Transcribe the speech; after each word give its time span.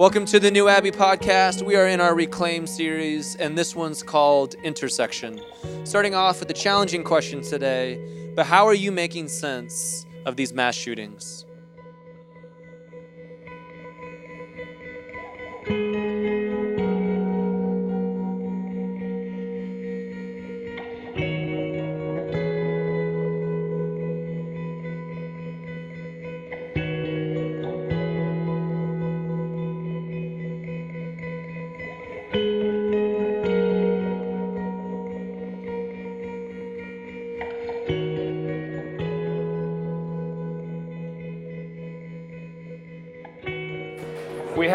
Welcome 0.00 0.24
to 0.24 0.40
the 0.40 0.50
New 0.50 0.66
Abbey 0.66 0.92
podcast. 0.92 1.60
We 1.60 1.76
are 1.76 1.86
in 1.86 2.00
our 2.00 2.14
Reclaim 2.14 2.66
series, 2.66 3.36
and 3.36 3.58
this 3.58 3.76
one's 3.76 4.02
called 4.02 4.54
Intersection. 4.64 5.42
Starting 5.84 6.14
off 6.14 6.40
with 6.40 6.48
a 6.48 6.54
challenging 6.54 7.04
question 7.04 7.42
today, 7.42 8.32
but 8.34 8.46
how 8.46 8.66
are 8.66 8.72
you 8.72 8.92
making 8.92 9.28
sense 9.28 10.06
of 10.24 10.36
these 10.36 10.54
mass 10.54 10.74
shootings? 10.74 11.44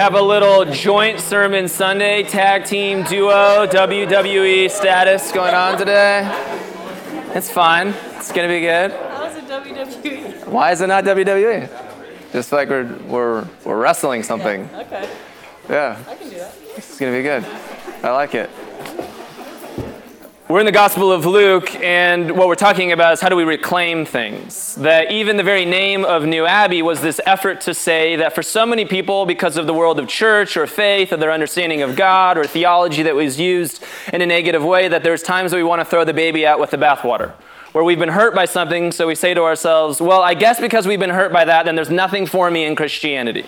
Have 0.05 0.13
a 0.13 0.21
little 0.21 0.65
joint 0.65 1.19
sermon 1.19 1.67
Sunday 1.67 2.21
tag 2.21 2.63
team 2.63 3.01
duo 3.05 3.65
WWE 3.65 4.69
status 4.69 5.31
going 5.31 5.55
on 5.55 5.79
today. 5.79 6.21
It's 7.33 7.49
fine. 7.49 7.87
It's 8.17 8.31
gonna 8.31 8.47
be 8.47 8.59
good. 8.59 8.91
How's 8.91 9.35
it 9.35 9.45
WWE? 9.45 10.45
Why 10.45 10.73
is 10.73 10.81
it 10.81 10.87
not 10.89 11.05
WWE? 11.05 11.67
Just 12.31 12.51
like 12.51 12.69
we're 12.69 12.95
we're 13.07 13.47
we're 13.63 13.79
wrestling 13.79 14.21
something. 14.21 14.69
Okay, 14.75 15.09
Yeah, 15.67 15.97
I 16.07 16.15
can 16.15 16.29
do 16.29 16.35
that. 16.35 16.53
it's 16.77 16.99
gonna 16.99 17.11
be 17.11 17.23
good. 17.23 17.43
I 18.03 18.11
like 18.11 18.35
it. 18.35 18.51
We're 20.47 20.59
in 20.59 20.67
the 20.67 20.71
Gospel 20.71 21.11
of 21.11 21.25
Luke, 21.25 21.73
and 21.83 22.37
what 22.37 22.47
we're 22.47 22.53
talking 22.53 22.91
about 22.91 23.13
is 23.13 23.19
how 23.19 23.29
do 23.29 23.35
we 23.35 23.43
reclaim 23.43 24.05
things? 24.05 24.75
That 24.75 25.11
even 25.11 25.37
the 25.37 25.43
very 25.43 25.65
name 25.65 26.05
of 26.05 26.23
New 26.27 26.45
Abbey 26.45 26.83
was 26.83 27.01
this 27.01 27.19
effort 27.25 27.61
to 27.61 27.73
say 27.73 28.15
that 28.17 28.35
for 28.35 28.43
so 28.43 28.63
many 28.63 28.85
people, 28.85 29.25
because 29.25 29.57
of 29.57 29.65
the 29.65 29.73
world 29.73 29.97
of 29.97 30.07
church 30.07 30.55
or 30.55 30.67
faith 30.67 31.11
or 31.11 31.17
their 31.17 31.31
understanding 31.31 31.81
of 31.81 31.95
God 31.95 32.37
or 32.37 32.43
theology 32.43 33.01
that 33.01 33.15
was 33.15 33.39
used 33.39 33.83
in 34.13 34.21
a 34.21 34.25
negative 34.27 34.63
way, 34.63 34.87
that 34.87 35.01
there's 35.01 35.23
times 35.23 35.49
that 35.49 35.57
we 35.57 35.63
want 35.63 35.79
to 35.79 35.85
throw 35.85 36.05
the 36.05 36.13
baby 36.13 36.45
out 36.45 36.59
with 36.59 36.69
the 36.69 36.77
bathwater. 36.77 37.31
Where 37.71 37.83
we've 37.83 37.97
been 37.97 38.09
hurt 38.09 38.35
by 38.35 38.45
something, 38.45 38.91
so 38.91 39.07
we 39.07 39.15
say 39.15 39.33
to 39.33 39.41
ourselves, 39.41 39.99
well, 39.99 40.21
I 40.21 40.35
guess 40.35 40.61
because 40.61 40.85
we've 40.85 40.99
been 40.99 41.09
hurt 41.09 41.33
by 41.33 41.45
that, 41.45 41.65
then 41.65 41.73
there's 41.73 41.89
nothing 41.89 42.27
for 42.27 42.51
me 42.51 42.65
in 42.65 42.75
Christianity. 42.75 43.47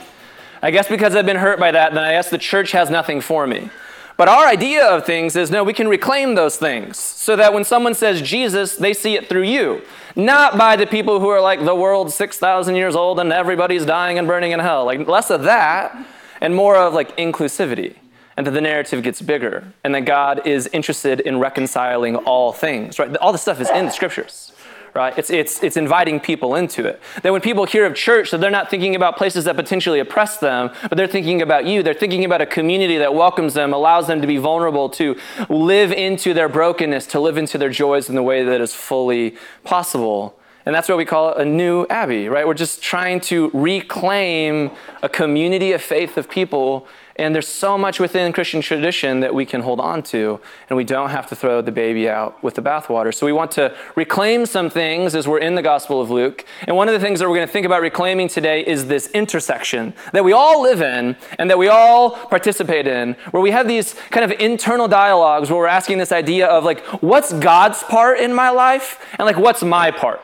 I 0.64 0.72
guess 0.72 0.88
because 0.88 1.16
I've 1.16 1.28
been 1.28 1.38
hurt 1.38 1.60
by 1.60 1.70
that, 1.70 1.94
then 1.94 2.04
I 2.04 2.14
guess 2.14 2.32
the 2.32 2.40
church 2.40 2.72
has 2.72 2.90
nothing 2.90 3.22
for 3.22 3.46
me. 3.46 3.70
But 4.18 4.28
our 4.28 4.48
idea 4.48 4.84
of 4.84 5.06
things 5.06 5.36
is 5.36 5.52
no, 5.52 5.64
we 5.64 5.74
can 5.74 5.88
reclaim 5.88 6.34
those 6.34 6.58
things 6.58 6.98
so 6.98 7.36
that 7.36 7.54
when 7.54 7.64
someone 7.64 7.94
says 7.94 8.22
Jesus, 8.22 8.76
they 8.76 8.94
see 8.94 9.16
it 9.16 9.30
through 9.30 9.44
you. 9.44 9.84
Not 10.16 10.58
by 10.58 10.76
the 10.76 10.88
people 10.88 11.20
who 11.20 11.30
are 11.30 11.40
like 11.40 11.64
the 11.64 11.76
world's 11.76 12.16
6,000 12.16 12.76
years 12.76 12.96
old 12.96 13.20
and 13.20 13.32
everybody's 13.32 13.86
dying 13.86 14.18
and 14.18 14.28
burning 14.28 14.52
in 14.52 14.60
hell. 14.60 14.86
Like 14.86 15.08
less 15.08 15.30
of 15.30 15.44
that 15.44 15.96
and 16.42 16.56
more 16.56 16.76
of 16.76 16.96
like 16.96 17.16
inclusivity. 17.18 17.96
And 18.36 18.46
that 18.46 18.52
the 18.52 18.62
narrative 18.62 19.04
gets 19.04 19.22
bigger 19.22 19.72
and 19.84 19.94
that 19.96 20.06
God 20.06 20.46
is 20.46 20.68
interested 20.74 21.20
in 21.22 21.40
reconciling 21.40 22.16
all 22.18 22.52
things, 22.52 23.00
right? 23.00 23.16
All 23.18 23.32
the 23.32 23.38
stuff 23.38 23.62
is 23.62 23.70
in 23.70 23.86
the 23.86 23.92
scriptures 23.92 24.47
right? 24.94 25.18
It's, 25.18 25.30
it's, 25.30 25.64
it's 25.64 25.78
inviting 25.78 26.20
people 26.20 26.56
into 26.56 26.86
it. 26.86 27.02
That 27.24 27.32
when 27.32 27.42
people 27.42 27.66
hear 27.66 27.86
of 27.86 27.96
church, 27.96 28.32
that 28.32 28.42
they're 28.42 28.52
not 28.52 28.70
thinking 28.70 28.96
about 28.96 29.18
places 29.18 29.46
that 29.46 29.56
potentially 29.56 30.00
oppress 30.00 30.38
them, 30.38 30.72
but 30.84 30.98
they're 30.98 31.08
thinking 31.08 31.42
about 31.42 31.66
you. 31.66 31.84
They're 31.84 31.94
thinking 31.94 32.26
about 32.26 32.42
a 32.42 32.46
community 32.46 32.98
that 32.98 33.14
welcomes 33.14 33.54
them, 33.54 33.74
allows 33.74 34.08
them 34.08 34.22
to 34.22 34.28
be 34.28 34.38
vulnerable, 34.38 34.90
to 34.92 35.16
live 35.50 35.92
into 35.92 36.34
their 36.34 36.50
brokenness, 36.50 37.08
to 37.08 37.20
live 37.20 37.38
into 37.38 37.58
their 37.58 37.70
joys 37.70 38.10
in 38.10 38.16
the 38.16 38.24
way 38.24 38.44
that 38.44 38.62
is 38.62 38.74
fully 38.74 39.38
possible. 39.64 40.38
And 40.68 40.76
that's 40.76 40.90
what 40.90 40.98
we 40.98 41.06
call 41.06 41.34
a 41.34 41.46
new 41.46 41.88
abbey, 41.90 42.28
right? 42.28 42.46
We're 42.46 42.54
just 42.54 42.84
trying 42.84 43.22
to 43.22 43.50
reclaim 43.54 44.72
a 45.02 45.08
community 45.08 45.72
of 45.72 45.82
faith 45.82 46.18
of 46.18 46.30
people 46.30 46.90
and 47.18 47.34
there's 47.34 47.48
so 47.48 47.78
much 47.78 48.00
within 48.00 48.32
Christian 48.34 48.62
tradition 48.62 49.20
that 49.22 49.34
we 49.34 49.46
can 49.46 49.62
hold 49.62 49.80
on 49.80 50.04
to, 50.04 50.40
and 50.70 50.78
we 50.78 50.84
don't 50.84 51.10
have 51.10 51.28
to 51.28 51.36
throw 51.36 51.62
the 51.62 51.72
baby 51.72 52.08
out 52.08 52.42
with 52.44 52.56
the 52.56 52.62
bathwater. 52.62 53.14
So 53.14 53.26
we 53.26 53.34
want 53.34 53.52
to 53.52 53.76
reclaim 53.96 54.46
some 54.46 54.70
things 54.70 55.16
as 55.16 55.28
we're 55.28 55.40
in 55.40 55.56
the 55.56 55.62
Gospel 55.62 56.02
of 56.02 56.10
Luke. 56.10 56.46
And 56.68 56.76
one 56.76 56.88
of 56.88 56.94
the 56.94 57.00
things 57.00 57.20
that 57.20 57.28
we're 57.28 57.36
going 57.36 57.48
to 57.48 57.54
think 57.54 57.66
about 57.66 57.82
reclaiming 57.82 58.28
today 58.28 58.66
is 58.66 58.88
this 58.88 59.08
intersection 59.12 59.94
that 60.14 60.24
we 60.24 60.34
all 60.34 60.62
live 60.62 60.82
in 60.82 61.16
and 61.40 61.50
that 61.50 61.58
we 61.58 61.68
all 61.68 62.12
participate 62.12 62.88
in, 62.88 63.14
where 63.32 63.42
we 63.42 63.52
have 63.52 63.68
these 63.68 63.94
kind 64.12 64.30
of 64.30 64.40
internal 64.40 64.88
dialogues 64.88 65.50
where 65.50 65.60
we're 65.60 65.68
asking 65.68 65.98
this 65.98 66.12
idea 66.12 66.48
of 66.48 66.64
like, 66.64 66.84
what's 67.02 67.34
God's 67.34 67.84
part 67.84 68.20
in 68.20 68.34
my 68.34 68.50
life? 68.50 69.06
And 69.18 69.26
like, 69.26 69.38
what's 69.38 69.64
my 69.64 69.92
part? 69.92 70.22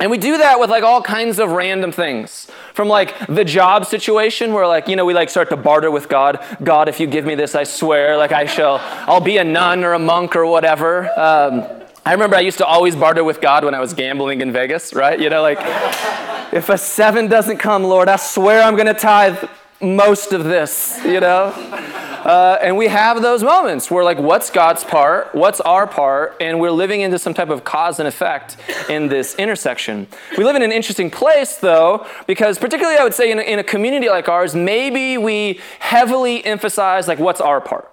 And 0.00 0.10
we 0.10 0.16
do 0.16 0.38
that 0.38 0.58
with 0.58 0.70
like 0.70 0.82
all 0.82 1.02
kinds 1.02 1.38
of 1.38 1.50
random 1.50 1.92
things. 1.92 2.50
From 2.72 2.88
like 2.88 3.14
the 3.26 3.44
job 3.44 3.84
situation 3.84 4.54
where 4.54 4.66
like, 4.66 4.88
you 4.88 4.96
know, 4.96 5.04
we 5.04 5.12
like 5.12 5.28
start 5.28 5.50
to 5.50 5.56
barter 5.56 5.90
with 5.90 6.08
God. 6.08 6.42
God, 6.62 6.88
if 6.88 6.98
you 6.98 7.06
give 7.06 7.26
me 7.26 7.34
this, 7.34 7.54
I 7.54 7.64
swear, 7.64 8.16
like 8.16 8.32
I 8.32 8.46
shall, 8.46 8.78
I'll 8.80 9.20
be 9.20 9.36
a 9.36 9.44
nun 9.44 9.84
or 9.84 9.92
a 9.92 9.98
monk 9.98 10.34
or 10.34 10.46
whatever. 10.46 11.04
Um, 11.18 11.66
I 12.06 12.12
remember 12.12 12.34
I 12.34 12.40
used 12.40 12.56
to 12.58 12.66
always 12.66 12.96
barter 12.96 13.22
with 13.22 13.42
God 13.42 13.62
when 13.62 13.74
I 13.74 13.80
was 13.80 13.92
gambling 13.92 14.40
in 14.40 14.52
Vegas, 14.52 14.94
right? 14.94 15.20
You 15.20 15.28
know, 15.28 15.42
like, 15.42 15.58
if 16.50 16.70
a 16.70 16.78
seven 16.78 17.28
doesn't 17.28 17.58
come, 17.58 17.84
Lord, 17.84 18.08
I 18.08 18.16
swear 18.16 18.62
I'm 18.62 18.74
going 18.74 18.86
to 18.86 18.94
tithe 18.94 19.44
most 19.80 20.32
of 20.32 20.44
this, 20.44 21.00
you 21.04 21.20
know? 21.20 21.54
Uh, 22.24 22.58
and 22.60 22.76
we 22.76 22.86
have 22.86 23.22
those 23.22 23.42
moments 23.42 23.90
where, 23.90 24.04
like, 24.04 24.18
what's 24.18 24.50
God's 24.50 24.84
part? 24.84 25.34
What's 25.34 25.60
our 25.60 25.86
part? 25.86 26.36
And 26.40 26.60
we're 26.60 26.70
living 26.70 27.00
into 27.00 27.18
some 27.18 27.32
type 27.32 27.48
of 27.48 27.64
cause 27.64 27.98
and 27.98 28.06
effect 28.06 28.58
in 28.90 29.08
this 29.08 29.34
intersection. 29.36 30.06
We 30.36 30.44
live 30.44 30.54
in 30.54 30.62
an 30.62 30.70
interesting 30.70 31.10
place, 31.10 31.56
though, 31.56 32.06
because, 32.26 32.58
particularly, 32.58 32.98
I 32.98 33.04
would 33.04 33.14
say, 33.14 33.30
in 33.30 33.40
in 33.40 33.58
a 33.58 33.64
community 33.64 34.08
like 34.08 34.28
ours, 34.28 34.54
maybe 34.54 35.16
we 35.16 35.60
heavily 35.78 36.44
emphasize, 36.44 37.08
like, 37.08 37.18
what's 37.18 37.40
our 37.40 37.60
part? 37.60 37.89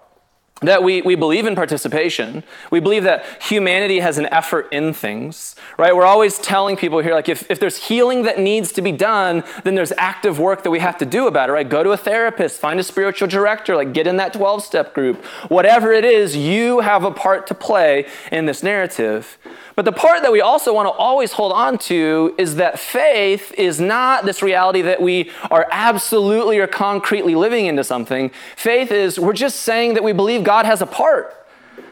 That 0.61 0.81
we, 0.83 1.01
we 1.03 1.15
believe 1.15 1.45
in 1.45 1.55
participation. 1.55 2.43
We 2.71 2.79
believe 2.79 3.03
that 3.03 3.25
humanity 3.43 3.99
has 3.99 4.17
an 4.17 4.25
effort 4.27 4.67
in 4.71 4.91
things, 4.93 5.55
right? 5.77 5.95
We're 5.95 6.05
always 6.05 6.39
telling 6.39 6.75
people 6.77 6.99
here, 6.99 7.13
like, 7.13 7.29
if, 7.29 7.49
if 7.51 7.59
there's 7.59 7.77
healing 7.77 8.23
that 8.23 8.39
needs 8.39 8.71
to 8.73 8.81
be 8.81 8.91
done, 8.91 9.43
then 9.63 9.75
there's 9.75 9.91
active 9.97 10.39
work 10.39 10.63
that 10.63 10.71
we 10.71 10.79
have 10.79 10.97
to 10.97 11.05
do 11.05 11.27
about 11.27 11.49
it, 11.49 11.53
right? 11.53 11.69
Go 11.69 11.83
to 11.83 11.91
a 11.91 11.97
therapist, 11.97 12.59
find 12.59 12.79
a 12.79 12.83
spiritual 12.83 13.27
director, 13.27 13.75
like, 13.75 13.93
get 13.93 14.07
in 14.07 14.17
that 14.17 14.33
12 14.33 14.63
step 14.63 14.93
group. 14.95 15.23
Whatever 15.47 15.93
it 15.93 16.03
is, 16.03 16.35
you 16.35 16.79
have 16.79 17.03
a 17.03 17.11
part 17.11 17.45
to 17.47 17.53
play 17.53 18.07
in 18.31 18.47
this 18.47 18.63
narrative. 18.63 19.37
But 19.75 19.85
the 19.85 19.91
part 19.91 20.23
that 20.23 20.31
we 20.31 20.41
also 20.41 20.73
want 20.73 20.87
to 20.87 20.91
always 20.91 21.33
hold 21.33 21.51
on 21.51 21.77
to 21.79 22.33
is 22.39 22.55
that 22.55 22.79
faith 22.79 23.53
is 23.59 23.79
not 23.79 24.25
this 24.25 24.41
reality 24.41 24.81
that 24.81 24.99
we 24.99 25.29
are 25.51 25.67
absolutely 25.71 26.57
or 26.57 26.65
concretely 26.65 27.35
living 27.35 27.67
into 27.67 27.83
something. 27.83 28.31
Faith 28.55 28.91
is 28.91 29.19
we're 29.19 29.33
just 29.33 29.59
saying 29.59 29.93
that 29.93 30.03
we 30.03 30.13
believe 30.13 30.43
God 30.47 30.65
has 30.65 30.81
a 30.81 30.85
part, 30.85 31.35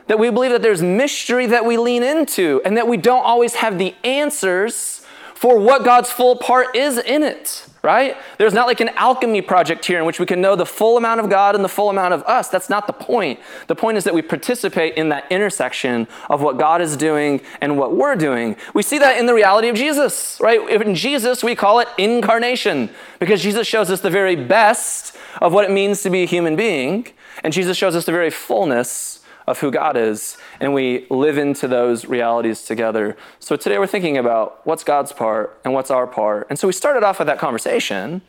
that 0.08 0.18
we 0.18 0.30
believe 0.30 0.52
that 0.52 0.62
there's 0.62 0.82
mystery 0.82 1.46
that 1.48 1.66
we 1.66 1.76
lean 1.76 2.04
into, 2.04 2.62
and 2.64 2.78
that 2.78 2.88
we 2.88 2.96
don't 2.96 3.26
always 3.26 3.56
have 3.56 3.78
the 3.78 3.94
answers 4.06 5.06
for 5.34 5.60
what 5.60 5.84
God's 5.84 6.10
full 6.10 6.38
part 6.38 6.74
is 6.74 6.98
in 6.98 7.22
it 7.22 7.68
right? 7.86 8.18
There's 8.40 8.54
not 8.54 8.66
like 8.66 8.82
an 8.82 8.90
alchemy 8.96 9.44
project 9.44 9.86
here 9.86 10.00
in 10.00 10.06
which 10.06 10.20
we 10.20 10.26
can 10.26 10.42
know 10.42 10.56
the 10.56 10.66
full 10.66 10.98
amount 10.98 11.20
of 11.20 11.30
God 11.30 11.54
and 11.54 11.64
the 11.64 11.70
full 11.70 11.92
amount 11.92 12.16
of 12.16 12.24
us. 12.24 12.50
That's 12.50 12.68
not 12.68 12.88
the 12.88 12.94
point. 12.94 13.40
The 13.68 13.76
point 13.76 13.98
is 13.98 14.04
that 14.06 14.14
we 14.16 14.24
participate 14.24 14.96
in 14.96 15.10
that 15.10 15.32
intersection 15.32 16.08
of 16.28 16.42
what 16.42 16.58
God 16.58 16.82
is 16.82 16.98
doing 16.98 17.42
and 17.62 17.78
what 17.78 17.96
we're 17.96 18.16
doing. 18.16 18.56
We 18.74 18.82
see 18.82 18.98
that 18.98 19.20
in 19.20 19.28
the 19.28 19.36
reality 19.36 19.70
of 19.70 19.76
Jesus, 19.76 20.40
right? 20.42 20.68
In 20.82 20.96
Jesus, 20.96 21.44
we 21.44 21.54
call 21.54 21.80
it 21.80 21.88
incarnation 22.00 22.90
because 23.20 23.44
Jesus 23.44 23.68
shows 23.68 23.92
us 23.92 24.02
the 24.02 24.10
very 24.10 24.36
best 24.36 25.16
of 25.40 25.54
what 25.54 25.64
it 25.64 25.70
means 25.70 26.02
to 26.02 26.10
be 26.10 26.24
a 26.24 26.26
human 26.26 26.56
being, 26.56 27.06
and 27.44 27.54
Jesus 27.54 27.78
shows 27.78 27.96
us 27.96 28.06
the 28.06 28.12
very 28.12 28.30
fullness 28.30 29.22
of 29.48 29.60
who 29.60 29.70
God 29.70 29.96
is, 29.96 30.38
and 30.60 30.74
we 30.74 31.06
live 31.10 31.38
into 31.38 31.68
those 31.68 32.06
realities 32.06 32.64
together. 32.64 33.16
So 33.40 33.56
today 33.56 33.78
we're 33.78 33.88
thinking 33.88 34.18
about 34.18 34.66
what's 34.66 34.84
God's 34.84 35.12
part 35.12 35.60
and 35.64 35.74
what's 35.74 35.92
our 35.92 36.08
part. 36.08 36.48
And 36.50 36.58
so 36.58 36.68
we 36.68 36.74
started 36.74 37.04
off 37.04 37.20
with 37.20 37.28
that 37.28 37.38
conversation 37.38 38.22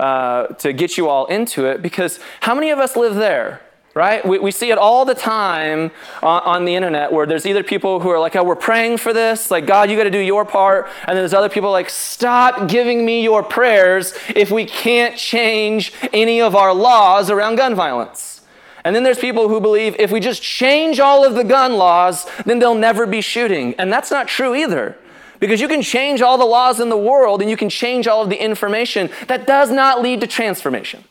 uh, 0.00 0.48
to 0.48 0.72
get 0.72 0.96
you 0.98 1.08
all 1.08 1.26
into 1.26 1.66
it 1.66 1.82
because 1.82 2.18
how 2.40 2.54
many 2.54 2.70
of 2.70 2.78
us 2.78 2.96
live 2.96 3.14
there? 3.14 3.62
Right? 3.94 4.26
We, 4.26 4.38
we 4.38 4.50
see 4.50 4.70
it 4.70 4.76
all 4.76 5.06
the 5.06 5.14
time 5.14 5.90
on, 6.22 6.42
on 6.42 6.64
the 6.66 6.74
internet 6.74 7.12
where 7.12 7.24
there's 7.24 7.46
either 7.46 7.62
people 7.62 8.00
who 8.00 8.10
are 8.10 8.20
like, 8.20 8.36
oh, 8.36 8.44
we're 8.44 8.54
praying 8.54 8.98
for 8.98 9.14
this, 9.14 9.50
like, 9.50 9.64
God, 9.64 9.90
you 9.90 9.96
got 9.96 10.04
to 10.04 10.10
do 10.10 10.18
your 10.18 10.44
part. 10.44 10.88
And 11.06 11.16
then 11.16 11.16
there's 11.16 11.32
other 11.32 11.48
people 11.48 11.70
like, 11.70 11.88
stop 11.88 12.68
giving 12.68 13.06
me 13.06 13.22
your 13.22 13.42
prayers 13.42 14.12
if 14.34 14.50
we 14.50 14.66
can't 14.66 15.16
change 15.16 15.94
any 16.12 16.42
of 16.42 16.54
our 16.54 16.74
laws 16.74 17.30
around 17.30 17.56
gun 17.56 17.74
violence. 17.74 18.35
And 18.86 18.94
then 18.94 19.02
there's 19.02 19.18
people 19.18 19.48
who 19.48 19.60
believe 19.60 19.96
if 19.98 20.12
we 20.12 20.20
just 20.20 20.40
change 20.40 21.00
all 21.00 21.26
of 21.26 21.34
the 21.34 21.42
gun 21.42 21.72
laws, 21.72 22.24
then 22.44 22.60
they'll 22.60 22.76
never 22.76 23.04
be 23.04 23.20
shooting. 23.20 23.74
And 23.78 23.92
that's 23.92 24.12
not 24.12 24.28
true 24.28 24.54
either. 24.54 24.96
Because 25.40 25.60
you 25.60 25.66
can 25.66 25.82
change 25.82 26.22
all 26.22 26.38
the 26.38 26.44
laws 26.44 26.78
in 26.78 26.88
the 26.88 26.96
world 26.96 27.42
and 27.42 27.50
you 27.50 27.56
can 27.56 27.68
change 27.68 28.06
all 28.06 28.22
of 28.22 28.30
the 28.30 28.40
information. 28.40 29.10
That 29.26 29.44
does 29.44 29.72
not 29.72 30.02
lead 30.02 30.20
to 30.20 30.28
transformation. 30.28 31.02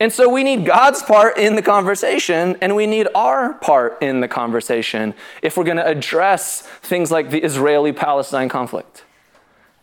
And 0.00 0.12
so 0.12 0.28
we 0.28 0.44
need 0.44 0.66
God's 0.66 1.02
part 1.02 1.38
in 1.38 1.56
the 1.56 1.62
conversation 1.62 2.58
and 2.60 2.76
we 2.76 2.86
need 2.86 3.08
our 3.14 3.54
part 3.54 3.96
in 4.02 4.20
the 4.20 4.28
conversation 4.28 5.14
if 5.40 5.56
we're 5.56 5.64
going 5.64 5.78
to 5.78 5.86
address 5.86 6.60
things 6.60 7.10
like 7.10 7.30
the 7.30 7.42
Israeli 7.42 7.94
Palestine 7.94 8.50
conflict, 8.50 9.04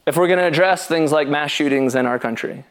if 0.06 0.16
we're 0.16 0.28
going 0.28 0.38
to 0.38 0.46
address 0.46 0.86
things 0.86 1.12
like 1.12 1.28
mass 1.28 1.50
shootings 1.50 1.96
in 1.96 2.06
our 2.06 2.20
country, 2.20 2.66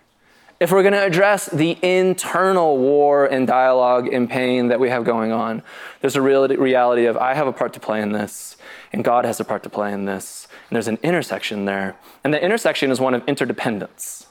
if 0.58 0.72
we're 0.72 0.82
going 0.82 0.94
to 0.94 1.04
address 1.04 1.46
the 1.46 1.78
internal 1.82 2.78
war 2.78 3.26
and 3.26 3.46
dialogue 3.46 4.08
and 4.12 4.28
pain 4.28 4.68
that 4.68 4.80
we 4.80 4.88
have 4.88 5.04
going 5.04 5.32
on. 5.32 5.62
There's 6.00 6.16
a 6.16 6.22
real 6.22 6.48
reality 6.48 7.04
of 7.04 7.16
I 7.16 7.34
have 7.34 7.46
a 7.46 7.52
part 7.52 7.72
to 7.74 7.80
play 7.80 8.00
in 8.00 8.12
this 8.12 8.56
and 8.92 9.04
God 9.04 9.24
has 9.24 9.40
a 9.40 9.44
part 9.44 9.62
to 9.64 9.68
play 9.68 9.92
in 9.92 10.06
this. 10.06 10.48
And 10.68 10.76
there's 10.76 10.88
an 10.88 10.98
intersection 11.02 11.64
there. 11.66 11.96
And 12.24 12.32
the 12.32 12.42
intersection 12.42 12.90
is 12.90 13.00
one 13.00 13.14
of 13.14 13.22
interdependence. 13.28 14.26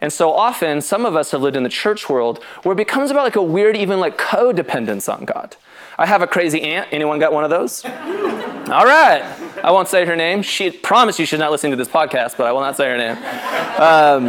And 0.00 0.10
so 0.10 0.32
often, 0.32 0.80
some 0.80 1.04
of 1.04 1.14
us 1.14 1.30
have 1.32 1.42
lived 1.42 1.56
in 1.56 1.62
the 1.62 1.68
church 1.68 2.08
world 2.08 2.42
where 2.62 2.72
it 2.72 2.76
becomes 2.76 3.10
about 3.10 3.24
like 3.24 3.36
a 3.36 3.42
weird, 3.42 3.76
even 3.76 4.00
like 4.00 4.16
codependence 4.16 5.12
on 5.12 5.26
God. 5.26 5.56
I 5.98 6.06
have 6.06 6.22
a 6.22 6.26
crazy 6.26 6.62
aunt. 6.62 6.88
Anyone 6.90 7.18
got 7.18 7.34
one 7.34 7.44
of 7.44 7.50
those? 7.50 7.84
All 7.84 8.86
right. 8.86 9.22
I 9.62 9.70
won't 9.70 9.88
say 9.88 10.04
her 10.04 10.16
name. 10.16 10.42
She 10.42 10.70
promised 10.70 11.18
you 11.18 11.26
should 11.26 11.38
not 11.40 11.50
listen 11.50 11.70
to 11.70 11.76
this 11.76 11.88
podcast, 11.88 12.36
but 12.36 12.46
I 12.46 12.52
will 12.52 12.60
not 12.60 12.76
say 12.76 12.86
her 12.86 12.96
name. 12.96 13.16
Um, 13.16 14.28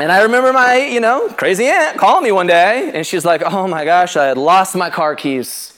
and 0.00 0.10
I 0.10 0.22
remember 0.22 0.52
my, 0.52 0.76
you 0.76 1.00
know, 1.00 1.28
crazy 1.30 1.66
aunt 1.66 1.98
calling 1.98 2.24
me 2.24 2.32
one 2.32 2.46
day, 2.46 2.90
and 2.94 3.06
she's 3.06 3.24
like, 3.24 3.42
"Oh 3.42 3.68
my 3.68 3.84
gosh, 3.84 4.16
I 4.16 4.26
had 4.26 4.38
lost 4.38 4.74
my 4.74 4.90
car 4.90 5.14
keys." 5.14 5.72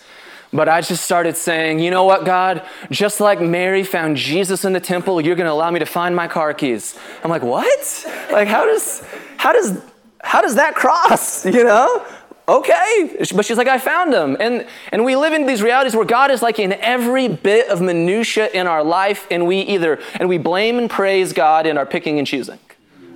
But 0.55 0.69
I 0.69 0.83
just 0.83 1.03
started 1.03 1.37
saying, 1.37 1.81
you 1.81 1.91
know 1.91 2.05
what, 2.05 2.25
God? 2.25 2.63
Just 2.89 3.21
like 3.21 3.41
Mary 3.41 3.83
found 3.83 4.17
Jesus 4.17 4.65
in 4.65 4.73
the 4.73 4.79
temple, 4.79 5.21
you're 5.21 5.35
going 5.35 5.49
to 5.49 5.53
allow 5.53 5.69
me 5.73 5.81
to 5.81 5.87
find 5.87 6.15
my 6.15 6.29
car 6.29 6.55
keys. 6.55 6.97
I'm 7.25 7.31
like, 7.31 7.43
what? 7.43 8.07
Like, 8.31 8.47
how 8.47 8.65
does, 8.65 9.05
how 9.37 9.53
does, 9.53 9.83
how 10.23 10.43
does 10.43 10.55
that 10.55 10.77
cross? 10.77 11.45
You 11.55 11.65
know? 11.65 12.07
Okay. 12.47 13.17
But 13.35 13.47
she's 13.47 13.57
like, 13.57 13.69
I 13.69 13.79
found 13.79 14.13
them. 14.13 14.37
And, 14.39 14.67
and 14.93 15.05
we 15.05 15.17
live 15.17 15.33
in 15.33 15.47
these 15.47 15.63
realities 15.63 15.97
where 15.97 16.05
God 16.05 16.31
is 16.31 16.43
like 16.43 16.59
in 16.59 16.75
every 16.75 17.29
bit 17.29 17.69
of 17.69 17.81
minutia 17.81 18.49
in 18.53 18.67
our 18.67 18.85
life, 18.85 19.27
and 19.31 19.47
we 19.47 19.61
either, 19.61 20.01
and 20.15 20.29
we 20.29 20.39
blame 20.39 20.79
and 20.79 20.91
praise 20.91 21.33
God 21.33 21.67
in 21.67 21.79
our 21.79 21.87
picking 21.87 22.19
and 22.19 22.27
choosing, 22.27 22.59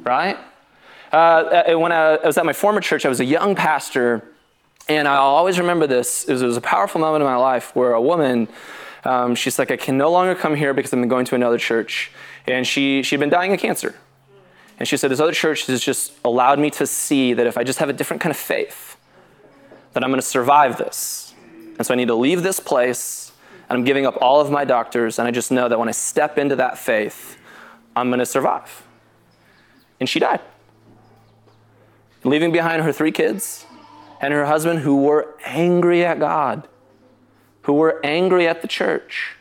right? 0.03 0.39
Uh, 1.13 1.17
uh 1.17 1.79
when 1.79 1.93
I 1.93 2.17
was 2.25 2.39
at 2.39 2.47
my 2.47 2.53
former 2.53 2.81
church, 2.81 3.05
I 3.05 3.09
was 3.09 3.21
a 3.21 3.25
young 3.25 3.55
pastor 3.55 4.23
and 4.89 5.07
I 5.07 5.17
always 5.17 5.59
remember 5.59 5.87
this. 5.87 6.25
It 6.25 6.33
was, 6.33 6.43
it 6.43 6.47
was, 6.47 6.57
a 6.57 6.63
powerful 6.63 7.01
moment 7.01 7.23
in 7.23 7.29
my 7.29 7.37
life 7.37 7.77
where 7.77 7.93
a 7.93 8.01
woman, 8.01 8.49
um, 9.05 9.35
she's 9.35 9.59
like, 9.59 9.71
I 9.71 9.77
can 9.77 9.99
no 9.99 10.11
longer 10.11 10.35
come 10.35 10.57
here 10.57 10.73
because 10.73 10.93
I've 10.95 11.01
been 11.01 11.11
going 11.11 11.27
to 11.27 11.35
another 11.35 11.59
church. 11.59 12.11
And 12.47 12.67
she, 12.67 13.03
she'd 13.03 13.21
been 13.21 13.29
dying 13.29 13.53
of 13.53 13.61
cancer. 13.61 13.95
And 14.79 14.89
she 14.89 14.97
said, 14.97 15.11
This 15.11 15.21
other 15.21 15.33
church 15.33 15.67
has 15.67 15.83
just 15.83 16.13
allowed 16.25 16.59
me 16.59 16.71
to 16.71 16.87
see 16.87 17.35
that 17.35 17.47
if 17.47 17.59
I 17.59 17.65
just 17.65 17.81
have 17.81 17.91
a 17.91 17.93
different 17.93 18.23
kind 18.23 18.31
of 18.31 18.39
faith, 18.39 18.88
that 19.99 20.05
I'm 20.05 20.11
going 20.11 20.21
to 20.21 20.27
survive 20.27 20.79
this. 20.79 21.35
And 21.77 21.85
so 21.85 21.93
I 21.93 21.97
need 21.97 22.06
to 22.06 22.15
leave 22.15 22.45
this 22.45 22.61
place, 22.61 23.33
and 23.69 23.77
I'm 23.77 23.85
giving 23.85 24.06
up 24.06 24.17
all 24.21 24.41
of 24.41 24.49
my 24.49 24.65
doctors, 24.65 25.19
and 25.19 25.27
I 25.27 25.33
just 25.33 25.50
know 25.50 25.69
that 25.69 25.77
when 25.77 25.89
I 25.89 25.91
step 25.91 26.39
into 26.39 26.55
that 26.55 26.79
faith, 26.79 27.37
I'm 27.97 28.09
going 28.09 28.21
to 28.21 28.27
survive. 28.27 28.85
And 29.99 30.09
she 30.09 30.21
died, 30.21 30.41
leaving 32.23 32.53
behind 32.53 32.83
her 32.83 32.93
three 32.93 33.11
kids 33.11 33.67
and 34.21 34.33
her 34.33 34.47
husband 34.47 34.81
who 34.81 35.03
were 35.03 35.35
angry 35.45 36.05
at 36.05 36.21
God, 36.21 36.69
who 37.62 37.73
were 37.73 38.00
angry 38.05 38.47
at 38.47 38.62
the 38.62 38.69
church. 38.69 39.35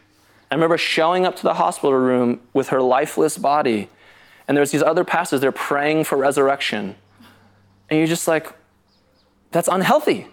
I 0.49 0.55
remember 0.55 0.79
showing 0.79 1.23
up 1.23 1.35
to 1.35 1.43
the 1.43 1.53
hospital 1.53 1.95
room 1.95 2.41
with 2.53 2.69
her 2.69 2.81
lifeless 2.81 3.37
body, 3.37 3.89
and 4.47 4.57
there's 4.57 4.71
these 4.71 4.81
other 4.81 5.03
pastors, 5.03 5.39
they're 5.39 5.51
praying 5.51 6.05
for 6.05 6.17
resurrection. 6.17 6.95
And 7.91 7.99
you're 7.99 8.07
just 8.07 8.27
like, 8.27 8.51
that's 9.51 9.67
unhealthy. 9.67 10.29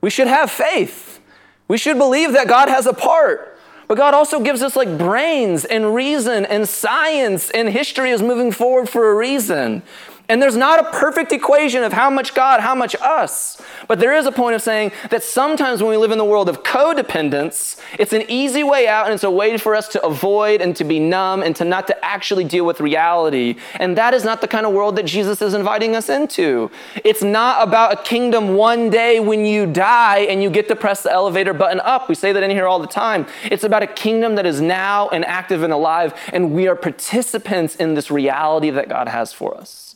We 0.00 0.10
should 0.10 0.28
have 0.28 0.50
faith. 0.50 1.20
We 1.68 1.78
should 1.78 1.98
believe 1.98 2.32
that 2.32 2.48
God 2.48 2.68
has 2.68 2.86
a 2.86 2.92
part. 2.92 3.58
But 3.86 3.96
God 3.96 4.14
also 4.14 4.40
gives 4.40 4.62
us 4.62 4.76
like 4.76 4.96
brains 4.96 5.64
and 5.64 5.94
reason 5.94 6.46
and 6.46 6.68
science, 6.68 7.50
and 7.50 7.68
history 7.68 8.10
is 8.10 8.22
moving 8.22 8.52
forward 8.52 8.88
for 8.88 9.10
a 9.10 9.14
reason. 9.14 9.82
And 10.30 10.40
there's 10.40 10.56
not 10.56 10.78
a 10.78 10.96
perfect 10.96 11.32
equation 11.32 11.82
of 11.82 11.92
how 11.92 12.08
much 12.08 12.34
God, 12.34 12.60
how 12.60 12.76
much 12.76 12.94
us. 13.00 13.60
But 13.88 13.98
there 13.98 14.14
is 14.14 14.26
a 14.26 14.32
point 14.32 14.54
of 14.54 14.62
saying 14.62 14.92
that 15.10 15.24
sometimes 15.24 15.82
when 15.82 15.90
we 15.90 15.96
live 15.96 16.12
in 16.12 16.18
the 16.18 16.24
world 16.24 16.48
of 16.48 16.62
codependence, 16.62 17.80
it's 17.98 18.12
an 18.12 18.22
easy 18.28 18.62
way 18.62 18.86
out 18.86 19.06
and 19.06 19.14
it's 19.14 19.24
a 19.24 19.30
way 19.30 19.58
for 19.58 19.74
us 19.74 19.88
to 19.88 20.06
avoid 20.06 20.60
and 20.60 20.76
to 20.76 20.84
be 20.84 21.00
numb 21.00 21.42
and 21.42 21.56
to 21.56 21.64
not 21.64 21.88
to 21.88 22.04
actually 22.04 22.44
deal 22.44 22.64
with 22.64 22.80
reality. 22.80 23.56
And 23.74 23.98
that 23.98 24.14
is 24.14 24.22
not 24.22 24.40
the 24.40 24.46
kind 24.46 24.66
of 24.66 24.72
world 24.72 24.94
that 24.94 25.06
Jesus 25.06 25.42
is 25.42 25.52
inviting 25.52 25.96
us 25.96 26.08
into. 26.08 26.70
It's 27.02 27.24
not 27.24 27.66
about 27.66 27.92
a 27.92 28.02
kingdom 28.04 28.54
one 28.54 28.88
day 28.88 29.18
when 29.18 29.44
you 29.44 29.66
die 29.66 30.18
and 30.18 30.44
you 30.44 30.48
get 30.48 30.68
to 30.68 30.76
press 30.76 31.02
the 31.02 31.10
elevator 31.10 31.52
button 31.52 31.80
up. 31.80 32.08
We 32.08 32.14
say 32.14 32.32
that 32.32 32.44
in 32.44 32.52
here 32.52 32.68
all 32.68 32.78
the 32.78 32.86
time. 32.86 33.26
It's 33.46 33.64
about 33.64 33.82
a 33.82 33.88
kingdom 33.88 34.36
that 34.36 34.46
is 34.46 34.60
now 34.60 35.08
and 35.08 35.24
active 35.24 35.64
and 35.64 35.72
alive, 35.72 36.14
and 36.32 36.52
we 36.52 36.68
are 36.68 36.76
participants 36.76 37.74
in 37.74 37.94
this 37.94 38.12
reality 38.12 38.70
that 38.70 38.88
God 38.88 39.08
has 39.08 39.32
for 39.32 39.56
us. 39.56 39.89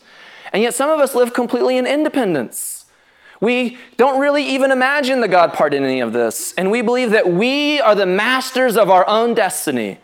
And 0.54 0.62
yet, 0.62 0.72
some 0.72 0.88
of 0.88 1.00
us 1.00 1.16
live 1.16 1.34
completely 1.34 1.76
in 1.76 1.84
independence. 1.84 2.86
We 3.40 3.76
don't 3.96 4.20
really 4.20 4.44
even 4.44 4.70
imagine 4.70 5.20
the 5.20 5.26
God 5.26 5.52
part 5.52 5.74
in 5.74 5.82
any 5.82 5.98
of 5.98 6.12
this. 6.12 6.54
And 6.54 6.70
we 6.70 6.80
believe 6.80 7.10
that 7.10 7.28
we 7.28 7.80
are 7.80 7.96
the 7.96 8.06
masters 8.06 8.76
of 8.76 8.88
our 8.88 9.06
own 9.08 9.34
destiny. 9.34 9.98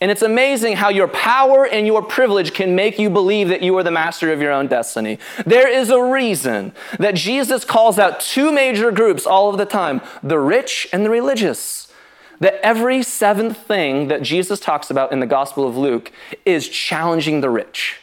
And 0.00 0.12
it's 0.12 0.22
amazing 0.22 0.76
how 0.76 0.88
your 0.90 1.08
power 1.08 1.66
and 1.66 1.84
your 1.84 2.00
privilege 2.00 2.54
can 2.54 2.76
make 2.76 3.00
you 3.00 3.10
believe 3.10 3.48
that 3.48 3.60
you 3.60 3.76
are 3.76 3.82
the 3.82 3.90
master 3.90 4.32
of 4.32 4.40
your 4.40 4.52
own 4.52 4.68
destiny. 4.68 5.18
There 5.44 5.68
is 5.68 5.90
a 5.90 6.00
reason 6.00 6.72
that 7.00 7.16
Jesus 7.16 7.64
calls 7.64 7.98
out 7.98 8.20
two 8.20 8.52
major 8.52 8.92
groups 8.92 9.26
all 9.26 9.50
of 9.50 9.58
the 9.58 9.66
time 9.66 10.00
the 10.22 10.38
rich 10.38 10.88
and 10.92 11.04
the 11.04 11.10
religious. 11.10 11.92
That 12.38 12.64
every 12.64 13.02
seventh 13.02 13.56
thing 13.56 14.06
that 14.06 14.22
Jesus 14.22 14.60
talks 14.60 14.92
about 14.92 15.10
in 15.10 15.18
the 15.18 15.26
Gospel 15.26 15.66
of 15.66 15.76
Luke 15.76 16.12
is 16.46 16.68
challenging 16.68 17.40
the 17.40 17.50
rich 17.50 17.96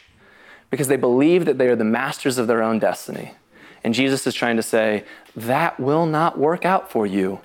because 0.70 0.88
they 0.88 0.96
believe 0.96 1.44
that 1.44 1.58
they 1.58 1.68
are 1.68 1.76
the 1.76 1.84
masters 1.84 2.38
of 2.38 2.46
their 2.46 2.62
own 2.62 2.78
destiny. 2.78 3.32
And 3.84 3.94
Jesus 3.94 4.26
is 4.26 4.34
trying 4.34 4.56
to 4.56 4.62
say, 4.62 5.04
that 5.36 5.78
will 5.78 6.06
not 6.06 6.38
work 6.38 6.64
out 6.64 6.90
for 6.90 7.06
you. 7.06 7.40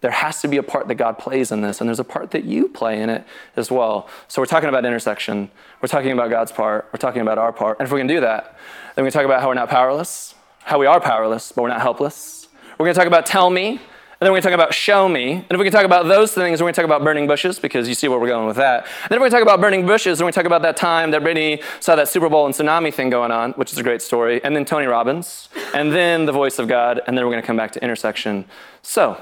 There 0.00 0.10
has 0.10 0.40
to 0.42 0.48
be 0.48 0.56
a 0.56 0.62
part 0.62 0.88
that 0.88 0.96
God 0.96 1.18
plays 1.18 1.52
in 1.52 1.60
this, 1.60 1.80
and 1.80 1.88
there's 1.88 2.00
a 2.00 2.04
part 2.04 2.32
that 2.32 2.44
you 2.44 2.68
play 2.68 3.00
in 3.00 3.08
it 3.08 3.24
as 3.56 3.70
well. 3.70 4.08
So 4.26 4.42
we're 4.42 4.46
talking 4.46 4.68
about 4.68 4.84
intersection. 4.84 5.50
We're 5.80 5.88
talking 5.88 6.10
about 6.10 6.28
God's 6.28 6.50
part. 6.50 6.88
We're 6.92 6.98
talking 6.98 7.22
about 7.22 7.38
our 7.38 7.52
part. 7.52 7.78
And 7.78 7.86
if 7.86 7.92
we 7.92 8.00
can 8.00 8.08
do 8.08 8.20
that, 8.20 8.58
then 8.94 9.04
we 9.04 9.10
can 9.10 9.20
talk 9.20 9.24
about 9.24 9.40
how 9.40 9.48
we're 9.48 9.54
not 9.54 9.70
powerless, 9.70 10.34
how 10.64 10.78
we 10.78 10.86
are 10.86 11.00
powerless, 11.00 11.52
but 11.52 11.62
we're 11.62 11.68
not 11.68 11.80
helpless. 11.80 12.48
We're 12.78 12.86
going 12.86 12.94
to 12.94 12.98
talk 12.98 13.06
about 13.06 13.26
tell 13.26 13.48
me, 13.48 13.80
and 14.22 14.26
then 14.26 14.30
we're 14.30 14.36
going 14.36 14.42
to 14.42 14.50
talk 14.50 14.66
about 14.66 14.72
show 14.72 15.08
me. 15.08 15.32
And 15.32 15.50
if 15.50 15.58
we 15.58 15.64
can 15.64 15.72
talk 15.72 15.84
about 15.84 16.06
those 16.06 16.32
things, 16.32 16.60
we're 16.60 16.66
going 16.66 16.74
to 16.74 16.80
talk 16.80 16.84
about 16.84 17.02
burning 17.02 17.26
bushes 17.26 17.58
because 17.58 17.88
you 17.88 17.94
see 17.96 18.06
where 18.06 18.20
we're 18.20 18.28
going 18.28 18.46
with 18.46 18.54
that. 18.54 18.84
And 18.84 19.10
then 19.10 19.18
we're 19.18 19.28
going 19.28 19.32
to 19.32 19.36
talk 19.38 19.42
about 19.42 19.60
burning 19.60 19.84
bushes, 19.84 20.20
and 20.20 20.24
we're 20.24 20.26
going 20.26 20.34
to 20.34 20.38
talk 20.38 20.46
about 20.46 20.62
that 20.62 20.76
time 20.76 21.10
that 21.10 21.24
Brittany 21.24 21.60
saw 21.80 21.96
that 21.96 22.06
Super 22.06 22.28
Bowl 22.28 22.46
and 22.46 22.54
tsunami 22.54 22.94
thing 22.94 23.10
going 23.10 23.32
on, 23.32 23.50
which 23.54 23.72
is 23.72 23.78
a 23.78 23.82
great 23.82 24.00
story. 24.00 24.40
And 24.44 24.54
then 24.54 24.64
Tony 24.64 24.86
Robbins, 24.86 25.48
and 25.74 25.90
then 25.90 26.26
the 26.26 26.30
voice 26.30 26.60
of 26.60 26.68
God, 26.68 27.00
and 27.04 27.18
then 27.18 27.24
we're 27.24 27.32
going 27.32 27.42
to 27.42 27.46
come 27.48 27.56
back 27.56 27.72
to 27.72 27.82
intersection. 27.82 28.44
So 28.80 29.20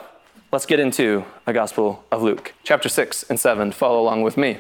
let's 0.53 0.67
get 0.67 0.79
into 0.79 1.25
the 1.47 1.55
Gospel 1.55 2.05
of 2.13 2.21
Luke, 2.21 2.53
chapter 2.63 2.91
6 2.91 3.23
and 3.31 3.41
7. 3.41 3.73
Follow 3.73 4.03
along 4.03 4.21
with 4.21 4.37
me. 4.37 4.59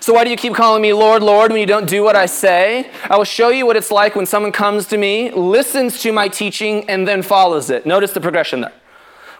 So, 0.00 0.12
why 0.12 0.24
do 0.24 0.30
you 0.30 0.36
keep 0.36 0.54
calling 0.54 0.82
me 0.82 0.92
Lord, 0.92 1.22
Lord 1.22 1.52
when 1.52 1.60
you 1.62 1.66
don't 1.66 1.88
do 1.88 2.02
what 2.02 2.16
I 2.16 2.26
say? 2.26 2.90
I 3.08 3.16
will 3.16 3.24
show 3.24 3.48
you 3.48 3.64
what 3.64 3.76
it's 3.76 3.90
like 3.90 4.14
when 4.14 4.26
someone 4.26 4.52
comes 4.52 4.86
to 4.88 4.98
me, 4.98 5.30
listens 5.30 6.02
to 6.02 6.12
my 6.12 6.28
teaching, 6.28 6.86
and 6.90 7.08
then 7.08 7.22
follows 7.22 7.70
it. 7.70 7.86
Notice 7.86 8.12
the 8.12 8.20
progression 8.20 8.60
there. 8.60 8.74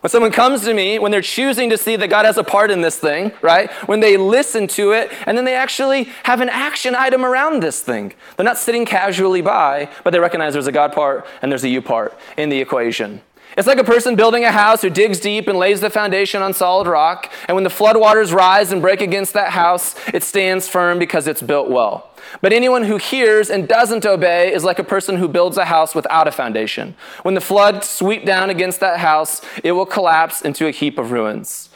When 0.06 0.10
someone 0.12 0.30
comes 0.30 0.60
to 0.62 0.72
me, 0.72 1.00
when 1.00 1.10
they're 1.10 1.20
choosing 1.20 1.68
to 1.70 1.76
see 1.76 1.96
that 1.96 2.06
God 2.06 2.26
has 2.26 2.38
a 2.38 2.44
part 2.44 2.70
in 2.70 2.80
this 2.80 2.96
thing, 2.96 3.32
right? 3.42 3.68
When 3.88 3.98
they 3.98 4.16
listen 4.16 4.68
to 4.68 4.92
it, 4.92 5.10
and 5.26 5.36
then 5.36 5.44
they 5.44 5.56
actually 5.56 6.04
have 6.22 6.40
an 6.40 6.48
action 6.48 6.94
item 6.94 7.24
around 7.24 7.60
this 7.60 7.80
thing. 7.80 8.14
They're 8.36 8.44
not 8.44 8.56
sitting 8.56 8.86
casually 8.86 9.42
by, 9.42 9.90
but 10.04 10.10
they 10.10 10.20
recognize 10.20 10.52
there's 10.52 10.68
a 10.68 10.70
God 10.70 10.92
part 10.92 11.26
and 11.42 11.50
there's 11.50 11.64
a 11.64 11.68
you 11.68 11.82
part 11.82 12.16
in 12.36 12.50
the 12.50 12.60
equation. 12.60 13.20
It's 13.56 13.66
like 13.66 13.78
a 13.78 13.84
person 13.84 14.16
building 14.16 14.44
a 14.44 14.52
house 14.52 14.82
who 14.82 14.90
digs 14.90 15.18
deep 15.18 15.48
and 15.48 15.58
lays 15.58 15.80
the 15.80 15.88
foundation 15.88 16.42
on 16.42 16.52
solid 16.52 16.86
rock, 16.86 17.32
and 17.48 17.54
when 17.54 17.64
the 17.64 17.70
floodwaters 17.70 18.32
rise 18.32 18.70
and 18.70 18.82
break 18.82 19.00
against 19.00 19.32
that 19.32 19.52
house, 19.52 19.94
it 20.12 20.22
stands 20.22 20.68
firm 20.68 20.98
because 20.98 21.26
it's 21.26 21.40
built 21.40 21.70
well. 21.70 22.10
But 22.42 22.52
anyone 22.52 22.84
who 22.84 22.98
hears 22.98 23.48
and 23.48 23.66
doesn't 23.66 24.04
obey 24.04 24.52
is 24.52 24.64
like 24.64 24.78
a 24.78 24.84
person 24.84 25.16
who 25.16 25.28
builds 25.28 25.56
a 25.56 25.64
house 25.64 25.94
without 25.94 26.28
a 26.28 26.32
foundation. 26.32 26.94
When 27.22 27.34
the 27.34 27.40
flood 27.40 27.84
sweep 27.84 28.26
down 28.26 28.50
against 28.50 28.80
that 28.80 28.98
house, 28.98 29.40
it 29.64 29.72
will 29.72 29.86
collapse 29.86 30.42
into 30.42 30.66
a 30.66 30.70
heap 30.70 30.98
of 30.98 31.12
ruins. 31.12 31.70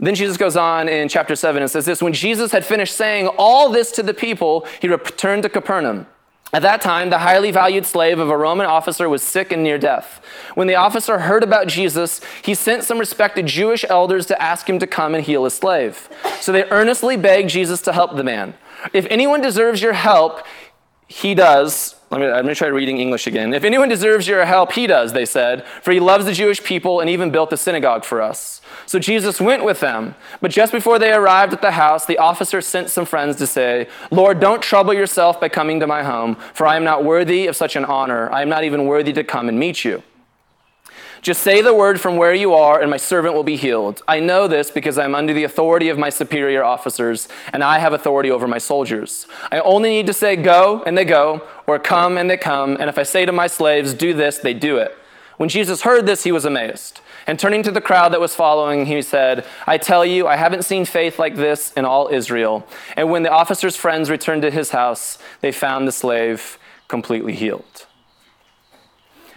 Then 0.00 0.14
Jesus 0.14 0.38
goes 0.38 0.56
on 0.56 0.88
in 0.88 1.08
chapter 1.08 1.36
7 1.36 1.60
and 1.60 1.70
says 1.70 1.84
this 1.84 2.02
When 2.02 2.14
Jesus 2.14 2.52
had 2.52 2.64
finished 2.64 2.96
saying 2.96 3.28
all 3.38 3.68
this 3.68 3.92
to 3.92 4.02
the 4.02 4.14
people, 4.14 4.66
he 4.80 4.88
returned 4.88 5.42
to 5.42 5.48
Capernaum. 5.48 6.06
At 6.52 6.62
that 6.62 6.80
time, 6.80 7.10
the 7.10 7.18
highly 7.18 7.52
valued 7.52 7.86
slave 7.86 8.18
of 8.18 8.28
a 8.28 8.36
Roman 8.36 8.66
officer 8.66 9.08
was 9.08 9.22
sick 9.22 9.52
and 9.52 9.62
near 9.62 9.78
death. 9.78 10.20
When 10.54 10.66
the 10.66 10.74
officer 10.74 11.20
heard 11.20 11.44
about 11.44 11.68
Jesus, 11.68 12.20
he 12.42 12.54
sent 12.54 12.82
some 12.82 12.98
respected 12.98 13.46
Jewish 13.46 13.84
elders 13.88 14.26
to 14.26 14.42
ask 14.42 14.68
him 14.68 14.80
to 14.80 14.86
come 14.86 15.14
and 15.14 15.24
heal 15.24 15.44
his 15.44 15.54
slave. 15.54 16.08
So 16.40 16.50
they 16.50 16.64
earnestly 16.64 17.16
begged 17.16 17.50
Jesus 17.50 17.80
to 17.82 17.92
help 17.92 18.16
the 18.16 18.24
man. 18.24 18.54
If 18.92 19.06
anyone 19.10 19.40
deserves 19.40 19.80
your 19.80 19.92
help, 19.92 20.44
he 21.06 21.34
does. 21.34 21.94
Let 22.10 22.20
me, 22.20 22.26
let 22.26 22.44
me 22.44 22.54
try 22.54 22.68
reading 22.68 22.98
English 22.98 23.28
again. 23.28 23.54
If 23.54 23.62
anyone 23.62 23.88
deserves 23.88 24.26
your 24.26 24.44
help, 24.44 24.72
he 24.72 24.88
does, 24.88 25.12
they 25.12 25.26
said, 25.26 25.64
for 25.82 25.92
he 25.92 26.00
loves 26.00 26.24
the 26.24 26.32
Jewish 26.32 26.62
people 26.62 26.98
and 26.98 27.08
even 27.08 27.30
built 27.30 27.52
a 27.52 27.56
synagogue 27.56 28.04
for 28.04 28.20
us. 28.20 28.60
So 28.90 28.98
Jesus 28.98 29.40
went 29.40 29.62
with 29.62 29.78
them. 29.78 30.16
But 30.40 30.50
just 30.50 30.72
before 30.72 30.98
they 30.98 31.12
arrived 31.12 31.52
at 31.52 31.62
the 31.62 31.70
house, 31.70 32.06
the 32.06 32.18
officer 32.18 32.60
sent 32.60 32.90
some 32.90 33.06
friends 33.06 33.36
to 33.36 33.46
say, 33.46 33.86
Lord, 34.10 34.40
don't 34.40 34.60
trouble 34.60 34.92
yourself 34.92 35.40
by 35.40 35.48
coming 35.48 35.78
to 35.78 35.86
my 35.86 36.02
home, 36.02 36.34
for 36.54 36.66
I 36.66 36.74
am 36.74 36.82
not 36.82 37.04
worthy 37.04 37.46
of 37.46 37.54
such 37.54 37.76
an 37.76 37.84
honor. 37.84 38.28
I 38.32 38.42
am 38.42 38.48
not 38.48 38.64
even 38.64 38.86
worthy 38.86 39.12
to 39.12 39.22
come 39.22 39.48
and 39.48 39.60
meet 39.60 39.84
you. 39.84 40.02
Just 41.22 41.40
say 41.44 41.62
the 41.62 41.72
word 41.72 42.00
from 42.00 42.16
where 42.16 42.34
you 42.34 42.52
are, 42.52 42.80
and 42.80 42.90
my 42.90 42.96
servant 42.96 43.32
will 43.32 43.44
be 43.44 43.54
healed. 43.54 44.02
I 44.08 44.18
know 44.18 44.48
this 44.48 44.72
because 44.72 44.98
I'm 44.98 45.14
under 45.14 45.32
the 45.32 45.44
authority 45.44 45.88
of 45.88 45.96
my 45.96 46.10
superior 46.10 46.64
officers, 46.64 47.28
and 47.52 47.62
I 47.62 47.78
have 47.78 47.92
authority 47.92 48.32
over 48.32 48.48
my 48.48 48.58
soldiers. 48.58 49.28
I 49.52 49.60
only 49.60 49.90
need 49.90 50.08
to 50.08 50.12
say 50.12 50.34
go, 50.34 50.82
and 50.84 50.98
they 50.98 51.04
go, 51.04 51.46
or 51.68 51.78
come, 51.78 52.18
and 52.18 52.28
they 52.28 52.36
come. 52.36 52.76
And 52.80 52.90
if 52.90 52.98
I 52.98 53.04
say 53.04 53.24
to 53.24 53.30
my 53.30 53.46
slaves, 53.46 53.94
do 53.94 54.14
this, 54.14 54.38
they 54.38 54.52
do 54.52 54.78
it. 54.78 54.98
When 55.36 55.48
Jesus 55.48 55.82
heard 55.82 56.06
this, 56.06 56.24
he 56.24 56.32
was 56.32 56.44
amazed. 56.44 57.00
And 57.30 57.38
turning 57.38 57.62
to 57.62 57.70
the 57.70 57.80
crowd 57.80 58.12
that 58.12 58.18
was 58.18 58.34
following, 58.34 58.86
he 58.86 59.00
said, 59.02 59.46
I 59.64 59.78
tell 59.78 60.04
you, 60.04 60.26
I 60.26 60.34
haven't 60.34 60.64
seen 60.64 60.84
faith 60.84 61.16
like 61.16 61.36
this 61.36 61.72
in 61.74 61.84
all 61.84 62.08
Israel. 62.08 62.66
And 62.96 63.08
when 63.08 63.22
the 63.22 63.30
officer's 63.30 63.76
friends 63.76 64.10
returned 64.10 64.42
to 64.42 64.50
his 64.50 64.70
house, 64.70 65.16
they 65.40 65.52
found 65.52 65.86
the 65.86 65.92
slave 65.92 66.58
completely 66.88 67.36
healed. 67.36 67.86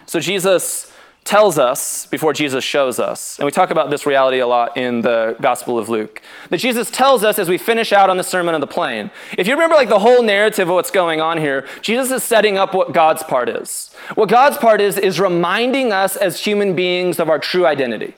So 0.06 0.18
Jesus 0.18 0.92
tells 1.24 1.58
us 1.58 2.04
before 2.06 2.34
Jesus 2.34 2.62
shows 2.62 3.00
us, 3.00 3.38
and 3.38 3.46
we 3.46 3.50
talk 3.50 3.70
about 3.70 3.88
this 3.88 4.04
reality 4.04 4.40
a 4.40 4.46
lot 4.46 4.76
in 4.76 5.00
the 5.00 5.36
Gospel 5.40 5.78
of 5.78 5.88
Luke, 5.88 6.20
that 6.50 6.58
Jesus 6.58 6.90
tells 6.90 7.24
us 7.24 7.38
as 7.38 7.48
we 7.48 7.56
finish 7.56 7.92
out 7.92 8.10
on 8.10 8.18
the 8.18 8.22
Sermon 8.22 8.54
on 8.54 8.60
the 8.60 8.66
Plain. 8.66 9.10
If 9.38 9.46
you 9.46 9.54
remember 9.54 9.74
like 9.74 9.88
the 9.88 10.00
whole 10.00 10.22
narrative 10.22 10.68
of 10.68 10.74
what's 10.74 10.90
going 10.90 11.22
on 11.22 11.38
here, 11.38 11.66
Jesus 11.80 12.10
is 12.10 12.22
setting 12.22 12.58
up 12.58 12.74
what 12.74 12.92
God's 12.92 13.22
part 13.22 13.48
is. 13.48 13.94
What 14.14 14.28
God's 14.28 14.58
part 14.58 14.82
is, 14.82 14.98
is 14.98 15.18
reminding 15.18 15.92
us 15.92 16.16
as 16.16 16.44
human 16.44 16.76
beings 16.76 17.18
of 17.18 17.30
our 17.30 17.38
true 17.38 17.66
identity. 17.66 18.14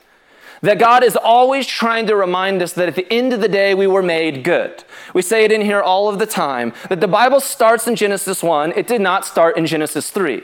That 0.61 0.79
God 0.79 1.03
is 1.03 1.15
always 1.15 1.65
trying 1.67 2.07
to 2.07 2.15
remind 2.15 2.61
us 2.61 2.73
that 2.73 2.89
at 2.89 2.95
the 2.95 3.11
end 3.13 3.31
of 3.31 3.41
the 3.41 3.47
day, 3.47 3.73
we 3.73 3.87
were 3.87 4.01
made 4.01 4.43
good. 4.43 4.83
We 5.13 5.21
say 5.21 5.45
it 5.45 5.51
in 5.51 5.61
here 5.61 5.81
all 5.81 6.09
of 6.09 6.19
the 6.19 6.25
time 6.25 6.73
that 6.89 6.99
the 6.99 7.07
Bible 7.07 7.39
starts 7.39 7.87
in 7.87 7.95
Genesis 7.95 8.43
1, 8.43 8.73
it 8.75 8.87
did 8.87 8.99
not 8.99 9.25
start 9.25 9.55
in 9.55 9.65
Genesis 9.65 10.09
3. 10.09 10.43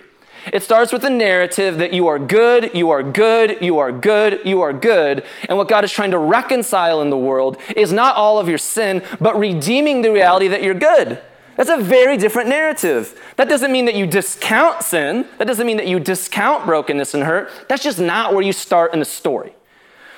It 0.52 0.64
starts 0.64 0.92
with 0.92 1.04
the 1.04 1.10
narrative 1.10 1.78
that 1.78 1.94
you 1.94 2.08
are 2.08 2.20
good, 2.20 2.72
you 2.74 2.90
are 2.90 3.04
good, 3.04 3.58
you 3.62 3.80
are 3.80 3.92
good, 3.92 4.42
you 4.44 4.62
are 4.62 4.74
good. 4.74 5.24
And 5.48 5.58
what 5.58 5.70
God 5.70 5.84
is 5.84 5.92
trying 5.92 6.12
to 6.12 6.18
reconcile 6.18 7.02
in 7.02 7.10
the 7.10 7.18
world 7.18 7.58
is 7.76 7.94
not 7.94 8.16
all 8.16 8.40
of 8.40 8.50
your 8.50 8.58
sin, 8.58 9.04
but 9.22 9.38
redeeming 9.38 10.02
the 10.02 10.12
reality 10.12 10.48
that 10.50 10.62
you're 10.62 10.74
good. 10.74 11.22
That's 11.56 11.70
a 11.70 11.78
very 11.78 12.18
different 12.18 12.50
narrative. 12.50 13.20
That 13.36 13.48
doesn't 13.48 13.72
mean 13.72 13.86
that 13.86 13.96
you 13.96 14.08
discount 14.08 14.82
sin. 14.84 15.28
That 15.38 15.48
doesn't 15.48 15.68
mean 15.68 15.78
that 15.78 15.88
you 15.88 16.00
discount 16.00 16.66
brokenness 16.66 17.14
and 17.14 17.24
hurt. 17.24 17.52
That's 17.70 17.84
just 17.84 18.00
not 18.00 18.34
where 18.34 18.44
you 18.44 18.54
start 18.54 18.94
in 18.94 19.00
the 19.00 19.06
story. 19.06 19.54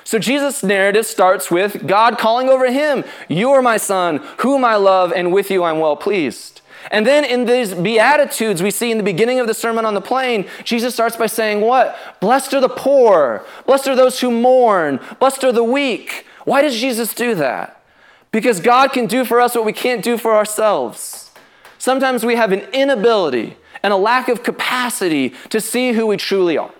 So 0.02 0.18
Jesus' 0.18 0.62
narrative 0.62 1.04
starts 1.04 1.50
with 1.50 1.86
God 1.86 2.16
calling 2.16 2.48
over 2.48 2.70
him, 2.70 3.04
You 3.28 3.50
are 3.50 3.60
my 3.60 3.76
son, 3.76 4.18
whom 4.38 4.64
I 4.64 4.76
love, 4.76 5.12
and 5.12 5.32
with 5.32 5.50
you 5.50 5.64
I'm 5.64 5.80
well 5.80 5.96
pleased. 5.96 6.60
And 6.90 7.06
then 7.06 7.24
in 7.24 7.46
these 7.46 7.74
Beatitudes 7.74 8.62
we 8.62 8.70
see 8.70 8.90
in 8.90 8.98
the 8.98 9.04
beginning 9.04 9.40
of 9.40 9.46
the 9.46 9.54
Sermon 9.54 9.84
on 9.84 9.94
the 9.94 10.00
Plain, 10.00 10.46
Jesus 10.64 10.94
starts 10.94 11.16
by 11.16 11.26
saying, 11.26 11.60
What? 11.60 11.96
Blessed 12.20 12.54
are 12.54 12.60
the 12.60 12.68
poor, 12.68 13.44
blessed 13.66 13.88
are 13.88 13.96
those 13.96 14.20
who 14.20 14.30
mourn, 14.30 15.00
blessed 15.18 15.44
are 15.44 15.52
the 15.52 15.64
weak. 15.64 16.26
Why 16.44 16.62
does 16.62 16.78
Jesus 16.78 17.14
do 17.14 17.34
that? 17.36 17.82
Because 18.30 18.60
God 18.60 18.92
can 18.92 19.06
do 19.06 19.24
for 19.24 19.40
us 19.40 19.54
what 19.54 19.64
we 19.64 19.72
can't 19.72 20.02
do 20.02 20.18
for 20.18 20.34
ourselves. 20.34 21.30
Sometimes 21.78 22.24
we 22.24 22.36
have 22.36 22.52
an 22.52 22.60
inability 22.72 23.56
and 23.82 23.92
a 23.92 23.96
lack 23.96 24.28
of 24.28 24.42
capacity 24.42 25.30
to 25.50 25.60
see 25.60 25.92
who 25.92 26.06
we 26.06 26.16
truly 26.16 26.56
are. 26.58 26.72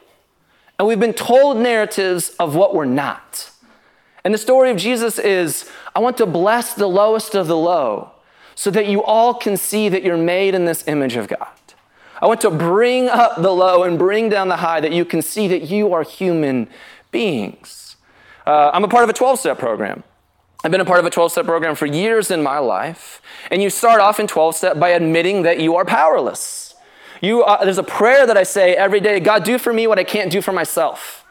And 0.78 0.86
we've 0.86 1.00
been 1.00 1.14
told 1.14 1.56
narratives 1.56 2.30
of 2.38 2.54
what 2.54 2.74
we're 2.74 2.84
not. 2.84 3.50
And 4.24 4.34
the 4.34 4.38
story 4.38 4.70
of 4.70 4.76
Jesus 4.76 5.18
is 5.18 5.70
I 5.94 6.00
want 6.00 6.16
to 6.18 6.26
bless 6.26 6.74
the 6.74 6.88
lowest 6.88 7.34
of 7.34 7.46
the 7.46 7.56
low 7.56 8.10
so 8.56 8.70
that 8.72 8.88
you 8.88 9.04
all 9.04 9.34
can 9.34 9.56
see 9.56 9.88
that 9.88 10.02
you're 10.02 10.16
made 10.16 10.54
in 10.54 10.64
this 10.64 10.88
image 10.88 11.14
of 11.14 11.28
God. 11.28 11.46
I 12.20 12.26
want 12.26 12.40
to 12.40 12.50
bring 12.50 13.08
up 13.08 13.40
the 13.40 13.50
low 13.50 13.84
and 13.84 13.98
bring 13.98 14.30
down 14.30 14.48
the 14.48 14.56
high 14.56 14.80
that 14.80 14.92
you 14.92 15.04
can 15.04 15.20
see 15.20 15.46
that 15.48 15.70
you 15.70 15.92
are 15.92 16.02
human 16.02 16.68
beings. 17.12 17.96
Uh, 18.46 18.70
I'm 18.72 18.82
a 18.82 18.88
part 18.88 19.04
of 19.04 19.10
a 19.10 19.12
12 19.12 19.38
step 19.38 19.58
program. 19.58 20.02
I've 20.64 20.70
been 20.70 20.80
a 20.80 20.86
part 20.86 20.98
of 20.98 21.04
a 21.04 21.10
12 21.10 21.32
step 21.32 21.44
program 21.44 21.74
for 21.74 21.84
years 21.84 22.30
in 22.30 22.42
my 22.42 22.58
life. 22.58 23.20
And 23.50 23.62
you 23.62 23.68
start 23.68 24.00
off 24.00 24.18
in 24.18 24.26
12 24.26 24.56
step 24.56 24.80
by 24.80 24.88
admitting 24.90 25.42
that 25.42 25.60
you 25.60 25.76
are 25.76 25.84
powerless. 25.84 26.74
You, 27.20 27.42
uh, 27.42 27.62
there's 27.62 27.78
a 27.78 27.82
prayer 27.82 28.26
that 28.26 28.36
I 28.38 28.42
say 28.42 28.74
every 28.74 29.00
day 29.00 29.20
God, 29.20 29.44
do 29.44 29.58
for 29.58 29.72
me 29.72 29.86
what 29.86 29.98
I 29.98 30.04
can't 30.04 30.32
do 30.32 30.40
for 30.40 30.52
myself. 30.52 31.25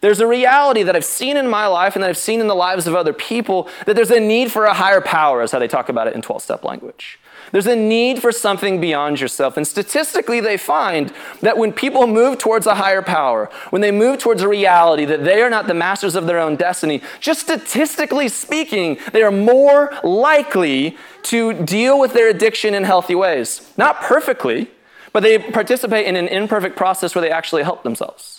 There's 0.00 0.20
a 0.20 0.26
reality 0.26 0.82
that 0.82 0.94
I've 0.94 1.04
seen 1.04 1.36
in 1.36 1.48
my 1.48 1.66
life 1.66 1.96
and 1.96 2.02
that 2.02 2.10
I've 2.10 2.18
seen 2.18 2.40
in 2.40 2.46
the 2.46 2.54
lives 2.54 2.86
of 2.86 2.94
other 2.94 3.12
people 3.12 3.68
that 3.86 3.96
there's 3.96 4.10
a 4.10 4.20
need 4.20 4.52
for 4.52 4.64
a 4.64 4.74
higher 4.74 5.00
power, 5.00 5.42
is 5.42 5.52
how 5.52 5.58
they 5.58 5.68
talk 5.68 5.88
about 5.88 6.06
it 6.06 6.14
in 6.14 6.22
12 6.22 6.42
step 6.42 6.64
language. 6.64 7.18
There's 7.52 7.66
a 7.66 7.76
need 7.76 8.20
for 8.20 8.32
something 8.32 8.80
beyond 8.80 9.20
yourself. 9.20 9.56
And 9.56 9.66
statistically, 9.66 10.40
they 10.40 10.56
find 10.56 11.12
that 11.42 11.56
when 11.56 11.72
people 11.72 12.06
move 12.06 12.38
towards 12.38 12.66
a 12.66 12.74
higher 12.74 13.02
power, 13.02 13.48
when 13.70 13.82
they 13.82 13.92
move 13.92 14.18
towards 14.18 14.42
a 14.42 14.48
reality 14.48 15.04
that 15.04 15.24
they 15.24 15.40
are 15.42 15.50
not 15.50 15.66
the 15.66 15.74
masters 15.74 16.16
of 16.16 16.26
their 16.26 16.38
own 16.38 16.56
destiny, 16.56 17.02
just 17.20 17.40
statistically 17.40 18.28
speaking, 18.28 18.98
they 19.12 19.22
are 19.22 19.30
more 19.30 19.96
likely 20.02 20.96
to 21.24 21.52
deal 21.52 21.98
with 22.00 22.14
their 22.14 22.28
addiction 22.28 22.74
in 22.74 22.84
healthy 22.84 23.14
ways. 23.14 23.72
Not 23.76 24.00
perfectly, 24.00 24.70
but 25.12 25.22
they 25.22 25.38
participate 25.38 26.06
in 26.06 26.16
an 26.16 26.28
imperfect 26.28 26.76
process 26.76 27.14
where 27.14 27.22
they 27.22 27.30
actually 27.30 27.62
help 27.62 27.84
themselves. 27.84 28.35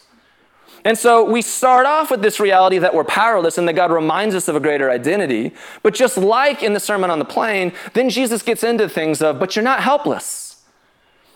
And 0.87 0.97
so 0.97 1.21
we 1.21 1.41
start 1.41 1.85
off 1.85 2.09
with 2.09 2.21
this 2.21 2.39
reality 2.39 2.77
that 2.77 2.93
we're 2.93 3.03
powerless 3.03 3.57
and 3.57 3.67
that 3.67 3.73
God 3.73 3.91
reminds 3.91 4.33
us 4.33 4.47
of 4.47 4.55
a 4.55 4.59
greater 4.61 4.89
identity. 4.89 5.51
But 5.83 5.93
just 5.93 6.15
like 6.15 6.63
in 6.63 6.71
the 6.71 6.79
Sermon 6.79 7.09
on 7.11 7.19
the 7.19 7.25
Plain, 7.25 7.73
then 7.91 8.09
Jesus 8.09 8.41
gets 8.41 8.63
into 8.63 8.87
things 8.87 9.21
of, 9.21 9.37
but 9.37 9.53
you're 9.53 9.63
not 9.63 9.83
helpless. 9.83 10.63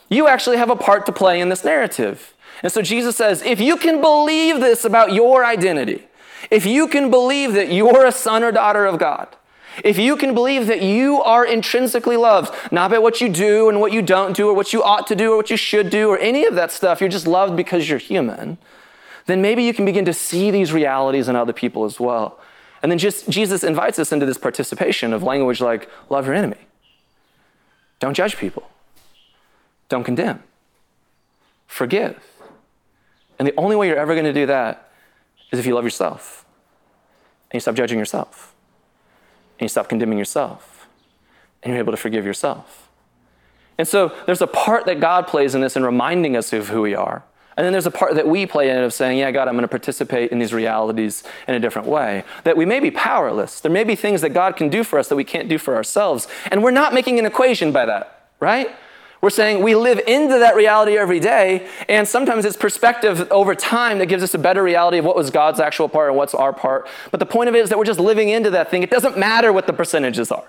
You 0.10 0.30
actually 0.30 0.56
have 0.56 0.70
a 0.70 0.76
part 0.78 1.06
to 1.08 1.12
play 1.12 1.42
in 1.42 1.50
this 1.50 1.66
narrative. 1.66 2.34
And 2.64 2.72
so 2.72 2.82
Jesus 2.82 3.18
says, 3.18 3.42
if 3.42 3.60
you 3.60 3.76
can 3.76 4.00
believe 4.00 4.62
this 4.62 4.86
about 4.86 5.12
your 5.12 5.44
identity, 5.44 6.08
if 6.50 6.66
you 6.66 6.88
can 6.88 7.12
believe 7.12 7.52
that 7.52 7.74
you're 7.74 8.06
a 8.06 8.14
son 8.14 8.46
or 8.46 8.54
daughter 8.54 8.86
of 8.86 9.00
God, 9.00 9.28
if 9.84 9.98
you 9.98 10.16
can 10.16 10.34
believe 10.34 10.68
that 10.68 10.82
you 10.82 11.22
are 11.24 11.46
intrinsically 11.46 12.16
loved, 12.16 12.56
not 12.72 12.90
by 12.90 13.00
what 13.00 13.20
you 13.20 13.28
do 13.28 13.68
and 13.68 13.82
what 13.82 13.92
you 13.92 14.02
don't 14.02 14.34
do, 14.34 14.48
or 14.48 14.54
what 14.54 14.72
you 14.72 14.82
ought 14.82 15.08
to 15.08 15.16
do, 15.16 15.34
or 15.34 15.36
what 15.36 15.50
you 15.50 15.58
should 15.58 15.90
do, 15.90 16.10
or 16.10 16.18
any 16.20 16.46
of 16.46 16.56
that 16.56 16.72
stuff, 16.72 17.02
you're 17.02 17.10
just 17.10 17.28
loved 17.28 17.58
because 17.58 17.90
you're 17.90 18.00
human 18.00 18.58
then 19.32 19.42
maybe 19.42 19.64
you 19.64 19.74
can 19.74 19.86
begin 19.86 20.06
to 20.06 20.14
see 20.14 20.52
these 20.52 20.74
realities 20.74 21.28
in 21.28 21.36
other 21.36 21.54
people 21.54 21.86
as 21.86 22.00
well. 22.00 22.40
And 22.84 22.92
then 22.92 23.00
just 23.00 23.30
Jesus 23.30 23.64
invites 23.64 24.00
us 24.00 24.12
into 24.12 24.26
this 24.26 24.38
participation 24.38 25.14
of 25.14 25.24
language 25.24 25.62
like 25.62 25.90
love 26.10 26.26
your 26.26 26.36
enemy. 26.36 26.58
Don't 28.00 28.16
judge 28.16 28.38
people. 28.38 28.70
Don't 29.88 30.04
condemn. 30.04 30.44
Forgive. 31.68 32.20
And 33.38 33.48
the 33.48 33.56
only 33.56 33.76
way 33.76 33.88
you're 33.88 33.98
ever 33.98 34.14
going 34.14 34.26
to 34.26 34.34
do 34.34 34.46
that 34.48 34.92
is 35.52 35.60
if 35.60 35.66
you 35.66 35.76
love 35.76 35.84
yourself. 35.84 36.46
And 37.50 37.56
you 37.56 37.60
stop 37.60 37.76
judging 37.76 38.00
yourself. 38.00 38.54
And 39.60 39.66
you 39.66 39.70
stop 39.70 39.88
condemning 39.88 40.18
yourself. 40.18 40.88
And 41.62 41.72
you're 41.72 41.80
able 41.80 41.92
to 41.92 41.98
forgive 41.98 42.26
yourself. 42.26 42.90
And 43.78 43.88
so 43.88 44.16
there's 44.26 44.42
a 44.42 44.48
part 44.48 44.86
that 44.86 45.00
God 45.00 45.28
plays 45.28 45.56
in 45.56 45.62
this 45.62 45.76
in 45.76 45.84
reminding 45.84 46.36
us 46.36 46.54
of 46.54 46.70
who 46.70 46.82
we 46.82 46.96
are. 46.96 47.24
And 47.58 47.66
then 47.66 47.74
there's 47.74 47.86
a 47.86 47.92
part 47.92 48.16
that 48.16 48.28
we 48.28 48.46
play 48.46 48.70
in 48.70 48.78
it 48.78 48.84
of 48.84 48.94
saying, 48.94 49.18
yeah, 49.18 49.32
God, 49.32 49.48
I'm 49.48 49.56
going 49.56 49.64
to 49.64 49.68
participate 49.68 50.32
in 50.32 50.40
these 50.40 50.54
realities 50.54 51.24
in 51.48 51.56
a 51.56 51.60
different 51.60 51.88
way. 51.88 52.24
That 52.44 52.56
we 52.56 52.66
may 52.66 52.80
be 52.80 52.92
powerless. 52.92 53.60
There 53.60 53.72
may 53.72 53.84
be 53.84 53.96
things 53.96 54.22
that 54.22 54.30
God 54.30 54.56
can 54.56 54.70
do 54.70 54.84
for 54.84 54.98
us 54.98 55.10
that 55.10 55.16
we 55.16 55.24
can't 55.24 55.50
do 55.50 55.58
for 55.58 55.76
ourselves. 55.76 56.28
And 56.50 56.64
we're 56.64 56.72
not 56.72 56.94
making 56.94 57.20
an 57.20 57.26
equation 57.26 57.72
by 57.72 57.86
that, 57.86 58.30
right? 58.40 58.70
We're 59.22 59.30
saying 59.30 59.62
we 59.62 59.76
live 59.76 60.00
into 60.08 60.40
that 60.40 60.56
reality 60.56 60.98
every 60.98 61.20
day, 61.20 61.70
and 61.88 62.08
sometimes 62.08 62.44
it's 62.44 62.58
perspective 62.58 63.28
over 63.30 63.54
time 63.54 64.00
that 64.00 64.08
gives 64.08 64.24
us 64.24 64.34
a 64.34 64.40
better 64.40 64.64
reality 64.64 64.98
of 64.98 65.06
what 65.06 65.16
was 65.16 65.30
God's 65.30 65.60
actual 65.60 65.88
part 65.88 66.10
and 66.10 66.18
what's 66.18 66.34
our 66.34 66.52
part. 66.52 66.88
But 67.12 67.20
the 67.20 67.28
point 67.28 67.48
of 67.48 67.54
it 67.54 67.60
is 67.60 67.70
that 67.70 67.78
we're 67.78 67.86
just 67.86 68.00
living 68.00 68.30
into 68.30 68.50
that 68.50 68.72
thing. 68.72 68.82
It 68.82 68.90
doesn't 68.90 69.20
matter 69.20 69.54
what 69.54 69.68
the 69.68 69.74
percentages 69.74 70.32
are. 70.32 70.46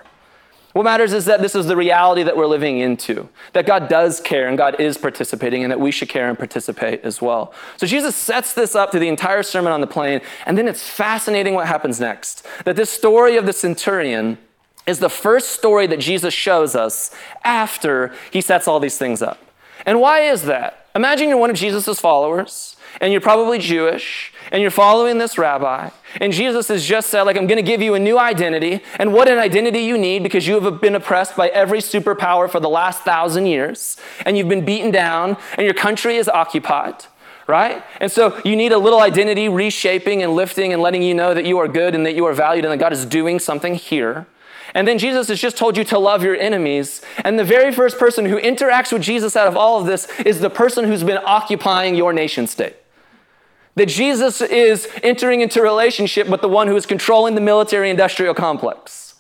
What 0.73 0.85
matters 0.85 1.13
is 1.13 1.27
that 1.27 1.43
this 1.43 1.55
is 1.55 1.67
the 1.67 1.77
reality 1.77 2.23
that 2.23 2.37
we're 2.37 2.47
living 2.47 2.79
into, 2.79 3.29
that 3.53 3.67
God 3.67 3.89
does 3.89 4.21
care 4.21 4.49
and 4.49 4.57
God 4.57 4.81
is 4.81 4.97
participating, 4.97 5.63
and 5.63 5.71
that 5.71 5.81
we 5.81 5.91
should 5.91 6.09
care 6.09 6.29
and 6.29 6.39
participate 6.39 7.03
as 7.05 7.21
well. 7.21 7.53
So 7.77 7.87
Jesus 7.87 8.17
sets 8.17 8.55
this 8.55 8.75
up 8.75 8.91
to 8.93 8.99
the 8.99 9.09
entire 9.09 9.43
Sermon 9.43 9.73
on 9.73 9.83
the 9.83 9.87
Plain, 9.87 10.23
and 10.47 10.57
then 10.57 10.69
it's 10.69 10.89
fascinating 10.89 11.55
what 11.55 11.67
happens 11.67 12.01
next. 12.01 12.47
That 12.65 12.77
this 12.77 12.91
story 12.91 13.37
of 13.37 13.45
the 13.45 13.53
centurion 13.53 14.39
is 14.87 14.99
the 14.99 15.11
first 15.11 15.51
story 15.51 15.87
that 15.87 16.01
Jesus 16.01 16.33
shows 16.35 16.75
us 16.75 17.15
after 17.45 18.15
he 18.31 18.41
sets 18.41 18.67
all 18.67 18.81
these 18.81 18.99
things 18.99 19.21
up. 19.23 19.39
And 19.85 20.01
why 20.01 20.21
is 20.21 20.43
that? 20.45 20.82
Imagine 20.95 21.29
you're 21.29 21.39
one 21.39 21.51
of 21.51 21.57
Jesus' 21.57 21.99
followers, 21.99 22.77
and 23.01 23.13
you're 23.13 23.23
probably 23.23 23.59
Jewish, 23.59 24.33
and 24.51 24.61
you're 24.61 24.71
following 24.71 25.17
this 25.17 25.39
rabbi, 25.39 25.89
and 26.21 26.33
Jesus 26.33 26.69
has 26.69 26.85
just 26.85 27.09
said, 27.09 27.23
like, 27.23 27.37
I'm 27.37 27.47
to 27.49 27.63
give 27.63 27.81
you 27.81 27.95
a 27.95 27.99
new 27.99 28.19
identity, 28.19 28.83
and 28.99 29.15
what 29.15 29.29
an 29.29 29.39
identity 29.39 29.81
you 29.81 29.97
need 29.97 30.23
because 30.23 30.47
you 30.47 30.61
have 30.61 30.81
been 30.81 30.95
oppressed 30.95 31.35
by 31.35 31.49
every 31.49 31.79
superpower 31.79 32.51
for 32.51 32.61
the 32.61 32.69
last 32.69 33.03
thousand 33.03 33.47
years, 33.47 33.97
and 34.27 34.37
you've 34.37 34.49
been 34.49 34.65
beaten 34.65 34.91
down, 34.91 35.39
and 35.57 35.65
your 35.65 35.75
country 35.75 36.17
is 36.17 36.29
occupied 36.29 37.07
right? 37.49 37.83
And 38.01 38.11
so 38.11 38.41
you 38.45 38.57
need 38.57 38.73
a 38.73 38.79
little 38.79 39.01
identity 39.01 39.49
reshaping 39.49 40.23
and 40.23 40.35
lifting 40.35 40.73
and 40.73 40.81
letting 40.81 41.03
you 41.03 41.13
know 41.13 41.35
that 41.35 41.45
you 41.45 41.59
are 41.59 41.69
good 41.69 41.95
and 41.95 42.07
that 42.07 42.15
you 42.15 42.25
are 42.25 42.33
valued 42.33 42.65
and 42.65 42.73
that 42.73 42.79
God 42.79 42.93
is 42.93 43.05
doing 43.05 43.39
something 43.39 43.75
here. 43.75 44.27
And 44.75 44.89
then 44.89 44.99
Jesus 44.99 45.29
has 45.29 45.41
just 45.41 45.57
told 45.57 45.77
you 45.77 45.85
to 45.85 45.99
love 45.99 46.23
your 46.23 46.37
enemies. 46.37 47.03
And 47.25 47.39
the 47.39 47.45
very 47.45 47.73
first 47.73 47.99
person 47.99 48.27
who 48.27 48.41
interacts 48.41 48.93
with 48.93 49.03
Jesus 49.03 49.37
out 49.37 49.49
of 49.49 49.57
all 49.57 49.79
of 49.79 49.87
this 49.87 50.09
is 50.21 50.41
the 50.41 50.51
person 50.51 50.85
who's 50.85 51.05
been 51.05 51.21
occupying 51.25 51.95
your 51.95 52.13
nation 52.13 52.47
state. 52.47 52.77
That 53.75 53.87
Jesus 53.87 54.41
is 54.41 54.89
entering 55.03 55.41
into 55.41 55.63
relationship 55.63 56.29
with 56.29 56.41
the 56.41 56.49
one 56.49 56.69
who 56.69 56.77
is 56.77 56.87
controlling 56.87 57.35
the 57.35 57.41
military 57.41 57.91
industrial 57.91 58.35
complex. 58.35 59.15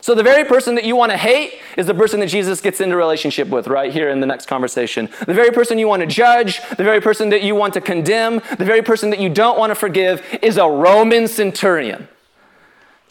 So 0.00 0.14
the 0.14 0.22
very 0.22 0.44
person 0.44 0.74
that 0.74 0.84
you 0.84 0.96
want 0.96 1.12
to 1.12 1.16
hate 1.16 1.60
is 1.78 1.86
the 1.86 1.94
person 1.94 2.20
that 2.20 2.26
Jesus 2.26 2.60
gets 2.60 2.82
into 2.82 2.94
relationship 2.94 3.48
with 3.48 3.66
right 3.66 3.90
here 3.90 4.10
in 4.10 4.20
the 4.20 4.26
next 4.26 4.44
conversation. 4.44 5.08
The 5.26 5.32
very 5.32 5.50
person 5.50 5.78
you 5.78 5.88
want 5.88 6.00
to 6.00 6.06
judge, 6.06 6.60
the 6.76 6.84
very 6.84 7.00
person 7.00 7.30
that 7.30 7.42
you 7.42 7.54
want 7.54 7.72
to 7.72 7.80
condemn, 7.80 8.42
the 8.58 8.66
very 8.66 8.82
person 8.82 9.08
that 9.08 9.18
you 9.18 9.30
don't 9.30 9.58
want 9.58 9.70
to 9.70 9.74
forgive 9.74 10.22
is 10.42 10.58
a 10.58 10.68
Roman 10.68 11.26
centurion. 11.26 12.06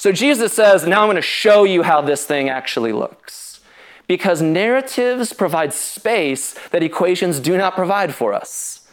So 0.03 0.11
Jesus 0.11 0.51
says, 0.51 0.85
Now 0.85 1.03
I'm 1.03 1.07
going 1.07 1.15
to 1.15 1.21
show 1.21 1.63
you 1.63 1.81
how 1.81 2.01
this 2.01 2.25
thing 2.25 2.49
actually 2.49 2.91
looks. 2.91 3.61
Because 4.05 4.41
narratives 4.41 5.31
provide 5.31 5.71
space 5.71 6.59
that 6.71 6.83
equations 6.83 7.39
do 7.39 7.55
not 7.55 7.73
provide 7.73 8.13
for 8.13 8.33
us. 8.33 8.85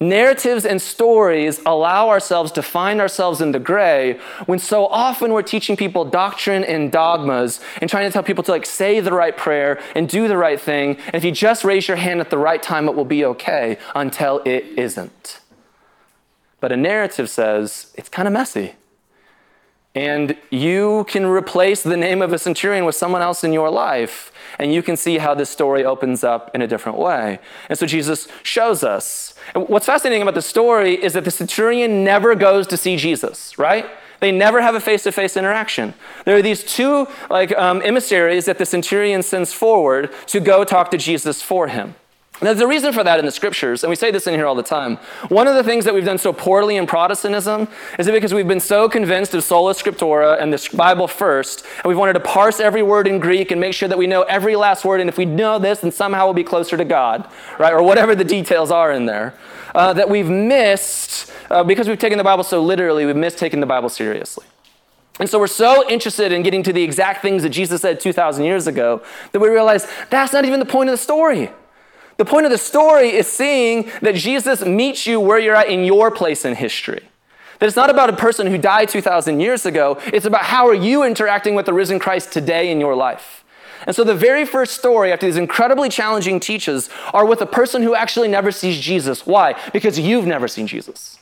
Narratives 0.00 0.66
and 0.66 0.82
stories 0.82 1.60
allow 1.64 2.08
ourselves 2.08 2.50
to 2.50 2.62
find 2.62 3.00
ourselves 3.00 3.40
in 3.40 3.52
the 3.52 3.60
gray 3.60 4.18
when 4.46 4.58
so 4.58 4.88
often 4.88 5.32
we're 5.32 5.42
teaching 5.42 5.76
people 5.76 6.04
doctrine 6.04 6.64
and 6.64 6.90
dogmas 6.90 7.60
and 7.80 7.88
trying 7.88 8.08
to 8.08 8.12
tell 8.12 8.24
people 8.24 8.42
to 8.42 8.50
like 8.50 8.66
say 8.66 8.98
the 8.98 9.12
right 9.12 9.36
prayer 9.36 9.80
and 9.94 10.08
do 10.08 10.26
the 10.26 10.36
right 10.36 10.60
thing. 10.60 10.96
And 11.06 11.14
if 11.14 11.24
you 11.24 11.30
just 11.30 11.62
raise 11.62 11.86
your 11.86 11.98
hand 11.98 12.18
at 12.18 12.30
the 12.30 12.38
right 12.38 12.60
time, 12.60 12.88
it 12.88 12.96
will 12.96 13.04
be 13.04 13.24
okay 13.24 13.78
until 13.94 14.42
it 14.44 14.64
isn't. 14.76 15.38
But 16.58 16.72
a 16.72 16.76
narrative 16.76 17.30
says 17.30 17.92
it's 17.94 18.08
kind 18.08 18.26
of 18.26 18.34
messy. 18.34 18.74
And 19.98 20.36
you 20.50 21.06
can 21.08 21.26
replace 21.26 21.82
the 21.82 21.96
name 21.96 22.22
of 22.22 22.32
a 22.32 22.38
centurion 22.38 22.84
with 22.84 22.94
someone 22.94 23.20
else 23.20 23.42
in 23.42 23.52
your 23.52 23.68
life, 23.68 24.30
and 24.56 24.72
you 24.72 24.80
can 24.80 24.96
see 24.96 25.18
how 25.18 25.34
this 25.34 25.50
story 25.50 25.84
opens 25.84 26.22
up 26.22 26.54
in 26.54 26.62
a 26.62 26.68
different 26.68 26.98
way. 26.98 27.40
And 27.68 27.76
so 27.76 27.84
Jesus 27.84 28.28
shows 28.44 28.84
us. 28.84 29.34
And 29.56 29.68
what's 29.68 29.86
fascinating 29.86 30.22
about 30.22 30.34
the 30.34 30.48
story 30.56 31.02
is 31.02 31.14
that 31.14 31.24
the 31.24 31.32
centurion 31.32 32.04
never 32.04 32.36
goes 32.36 32.68
to 32.68 32.76
see 32.76 32.96
Jesus, 32.96 33.58
right? 33.58 33.86
They 34.20 34.30
never 34.30 34.60
have 34.60 34.76
a 34.76 34.80
face-to-face 34.80 35.36
interaction. 35.36 35.94
There 36.24 36.36
are 36.36 36.42
these 36.42 36.62
two 36.62 37.08
like 37.28 37.50
um, 37.58 37.82
emissaries 37.84 38.44
that 38.44 38.58
the 38.58 38.66
centurion 38.66 39.24
sends 39.24 39.52
forward 39.52 40.10
to 40.26 40.38
go 40.38 40.62
talk 40.62 40.92
to 40.92 40.98
Jesus 40.98 41.42
for 41.42 41.66
him. 41.66 41.96
There's 42.40 42.60
a 42.60 42.68
reason 42.68 42.92
for 42.92 43.02
that 43.02 43.18
in 43.18 43.24
the 43.24 43.32
scriptures, 43.32 43.82
and 43.82 43.90
we 43.90 43.96
say 43.96 44.12
this 44.12 44.28
in 44.28 44.34
here 44.34 44.46
all 44.46 44.54
the 44.54 44.62
time. 44.62 44.96
One 45.28 45.48
of 45.48 45.56
the 45.56 45.64
things 45.64 45.84
that 45.84 45.92
we've 45.92 46.04
done 46.04 46.18
so 46.18 46.32
poorly 46.32 46.76
in 46.76 46.86
Protestantism 46.86 47.66
is 47.98 48.06
that 48.06 48.12
because 48.12 48.32
we've 48.32 48.46
been 48.46 48.60
so 48.60 48.88
convinced 48.88 49.34
of 49.34 49.42
sola 49.42 49.74
scriptura 49.74 50.40
and 50.40 50.52
the 50.52 50.76
Bible 50.76 51.08
first, 51.08 51.64
and 51.78 51.86
we've 51.86 51.98
wanted 51.98 52.12
to 52.12 52.20
parse 52.20 52.60
every 52.60 52.82
word 52.82 53.08
in 53.08 53.18
Greek 53.18 53.50
and 53.50 53.60
make 53.60 53.74
sure 53.74 53.88
that 53.88 53.98
we 53.98 54.06
know 54.06 54.22
every 54.22 54.54
last 54.54 54.84
word, 54.84 55.00
and 55.00 55.08
if 55.08 55.18
we 55.18 55.24
know 55.24 55.58
this, 55.58 55.80
then 55.80 55.90
somehow 55.90 56.26
we'll 56.26 56.34
be 56.34 56.44
closer 56.44 56.76
to 56.76 56.84
God, 56.84 57.28
right? 57.58 57.72
Or 57.72 57.82
whatever 57.82 58.14
the 58.14 58.24
details 58.24 58.70
are 58.70 58.92
in 58.92 59.06
there. 59.06 59.34
Uh, 59.74 59.92
that 59.92 60.08
we've 60.08 60.30
missed, 60.30 61.30
uh, 61.50 61.62
because 61.62 61.88
we've 61.88 61.98
taken 61.98 62.18
the 62.18 62.24
Bible 62.24 62.44
so 62.44 62.62
literally, 62.62 63.04
we've 63.04 63.16
missed 63.16 63.38
taking 63.38 63.60
the 63.60 63.66
Bible 63.66 63.88
seriously. 63.88 64.46
And 65.20 65.28
so 65.28 65.38
we're 65.38 65.48
so 65.48 65.88
interested 65.88 66.30
in 66.30 66.42
getting 66.42 66.62
to 66.62 66.72
the 66.72 66.82
exact 66.82 67.22
things 67.22 67.42
that 67.42 67.50
Jesus 67.50 67.82
said 67.82 67.98
2,000 67.98 68.44
years 68.44 68.66
ago 68.66 69.02
that 69.32 69.40
we 69.40 69.48
realize 69.48 69.90
that's 70.10 70.32
not 70.32 70.44
even 70.44 70.60
the 70.60 70.66
point 70.66 70.88
of 70.88 70.92
the 70.92 70.98
story. 71.02 71.50
The 72.18 72.24
point 72.24 72.46
of 72.46 72.52
the 72.52 72.58
story 72.58 73.10
is 73.10 73.28
seeing 73.28 73.90
that 74.02 74.16
Jesus 74.16 74.64
meets 74.64 75.06
you 75.06 75.20
where 75.20 75.38
you're 75.38 75.54
at 75.54 75.68
in 75.68 75.84
your 75.84 76.10
place 76.10 76.44
in 76.44 76.56
history. 76.56 77.08
That 77.60 77.66
it's 77.66 77.76
not 77.76 77.90
about 77.90 78.10
a 78.10 78.16
person 78.16 78.48
who 78.48 78.58
died 78.58 78.88
2,000 78.88 79.38
years 79.38 79.64
ago, 79.64 79.98
it's 80.06 80.26
about 80.26 80.42
how 80.42 80.66
are 80.66 80.74
you 80.74 81.04
interacting 81.04 81.54
with 81.54 81.66
the 81.66 81.72
risen 81.72 82.00
Christ 82.00 82.32
today 82.32 82.70
in 82.70 82.80
your 82.80 82.96
life. 82.96 83.44
And 83.86 83.94
so 83.94 84.02
the 84.02 84.16
very 84.16 84.44
first 84.44 84.74
story 84.74 85.12
after 85.12 85.26
these 85.26 85.36
incredibly 85.36 85.88
challenging 85.88 86.40
teachers 86.40 86.90
are 87.14 87.24
with 87.24 87.40
a 87.40 87.46
person 87.46 87.82
who 87.82 87.94
actually 87.94 88.28
never 88.28 88.50
sees 88.50 88.80
Jesus. 88.80 89.24
Why? 89.24 89.54
Because 89.72 89.98
you've 89.98 90.26
never 90.26 90.48
seen 90.48 90.66
Jesus. 90.66 91.17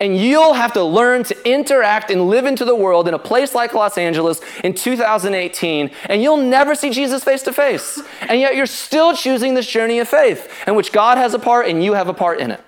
And 0.00 0.16
you'll 0.16 0.54
have 0.54 0.72
to 0.74 0.82
learn 0.82 1.24
to 1.24 1.50
interact 1.50 2.10
and 2.10 2.28
live 2.28 2.44
into 2.46 2.64
the 2.64 2.74
world 2.74 3.08
in 3.08 3.14
a 3.14 3.18
place 3.18 3.54
like 3.54 3.74
Los 3.74 3.98
Angeles 3.98 4.40
in 4.62 4.74
2018, 4.74 5.90
and 6.04 6.22
you'll 6.22 6.36
never 6.36 6.74
see 6.74 6.90
Jesus 6.90 7.24
face 7.24 7.42
to 7.42 7.52
face. 7.52 8.00
And 8.22 8.40
yet 8.40 8.54
you're 8.54 8.66
still 8.66 9.14
choosing 9.14 9.54
this 9.54 9.66
journey 9.66 9.98
of 9.98 10.08
faith 10.08 10.52
in 10.66 10.74
which 10.74 10.92
God 10.92 11.18
has 11.18 11.34
a 11.34 11.38
part 11.38 11.66
and 11.66 11.82
you 11.82 11.94
have 11.94 12.08
a 12.08 12.14
part 12.14 12.40
in 12.40 12.50
it. 12.50 12.60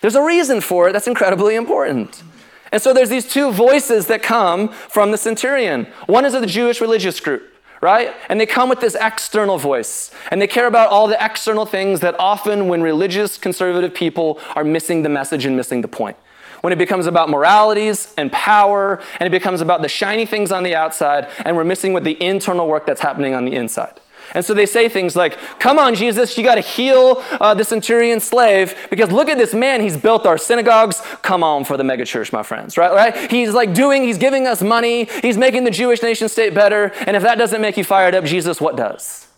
There's 0.00 0.14
a 0.14 0.22
reason 0.22 0.60
for 0.60 0.88
it 0.88 0.92
that's 0.92 1.08
incredibly 1.08 1.56
important. 1.56 2.22
And 2.70 2.80
so 2.80 2.92
there's 2.92 3.08
these 3.08 3.30
two 3.30 3.50
voices 3.50 4.06
that 4.06 4.22
come 4.22 4.68
from 4.68 5.10
the 5.10 5.18
centurion. 5.18 5.86
One 6.06 6.24
is 6.24 6.34
of 6.34 6.40
the 6.40 6.46
Jewish 6.46 6.80
religious 6.80 7.18
group 7.20 7.42
right? 7.80 8.14
And 8.28 8.40
they 8.40 8.46
come 8.46 8.68
with 8.68 8.80
this 8.80 8.96
external 9.00 9.58
voice. 9.58 10.10
And 10.30 10.40
they 10.40 10.46
care 10.46 10.66
about 10.66 10.90
all 10.90 11.06
the 11.06 11.22
external 11.24 11.66
things 11.66 12.00
that 12.00 12.18
often, 12.18 12.68
when 12.68 12.82
religious 12.82 13.38
conservative 13.38 13.94
people 13.94 14.40
are 14.54 14.64
missing 14.64 15.02
the 15.02 15.08
message 15.08 15.44
and 15.44 15.56
missing 15.56 15.82
the 15.82 15.88
point. 15.88 16.16
When 16.60 16.72
it 16.72 16.76
becomes 16.76 17.06
about 17.06 17.30
moralities 17.30 18.12
and 18.16 18.32
power, 18.32 19.00
and 19.20 19.26
it 19.26 19.30
becomes 19.30 19.60
about 19.60 19.82
the 19.82 19.88
shiny 19.88 20.26
things 20.26 20.50
on 20.50 20.64
the 20.64 20.74
outside, 20.74 21.28
and 21.44 21.56
we're 21.56 21.64
missing 21.64 21.92
with 21.92 22.04
the 22.04 22.20
internal 22.22 22.66
work 22.66 22.84
that's 22.84 23.00
happening 23.00 23.34
on 23.34 23.44
the 23.44 23.54
inside. 23.54 24.00
And 24.34 24.44
so 24.44 24.54
they 24.54 24.66
say 24.66 24.88
things 24.88 25.16
like, 25.16 25.38
Come 25.58 25.78
on, 25.78 25.94
Jesus, 25.94 26.36
you 26.36 26.44
got 26.44 26.56
to 26.56 26.60
heal 26.60 27.22
uh, 27.40 27.54
the 27.54 27.64
centurion 27.64 28.20
slave 28.20 28.74
because 28.90 29.10
look 29.10 29.28
at 29.28 29.38
this 29.38 29.54
man. 29.54 29.80
He's 29.80 29.96
built 29.96 30.26
our 30.26 30.38
synagogues. 30.38 31.00
Come 31.22 31.42
on 31.42 31.64
for 31.64 31.76
the 31.76 31.82
megachurch, 31.82 32.32
my 32.32 32.42
friends, 32.42 32.76
right? 32.76 32.92
right? 32.92 33.30
He's 33.30 33.52
like 33.52 33.74
doing, 33.74 34.02
he's 34.02 34.18
giving 34.18 34.46
us 34.46 34.62
money. 34.62 35.04
He's 35.22 35.36
making 35.36 35.64
the 35.64 35.70
Jewish 35.70 36.02
nation 36.02 36.28
state 36.28 36.54
better. 36.54 36.92
And 37.06 37.16
if 37.16 37.22
that 37.22 37.38
doesn't 37.38 37.60
make 37.60 37.76
you 37.76 37.84
fired 37.84 38.14
up, 38.14 38.24
Jesus, 38.24 38.60
what 38.60 38.76
does? 38.76 39.28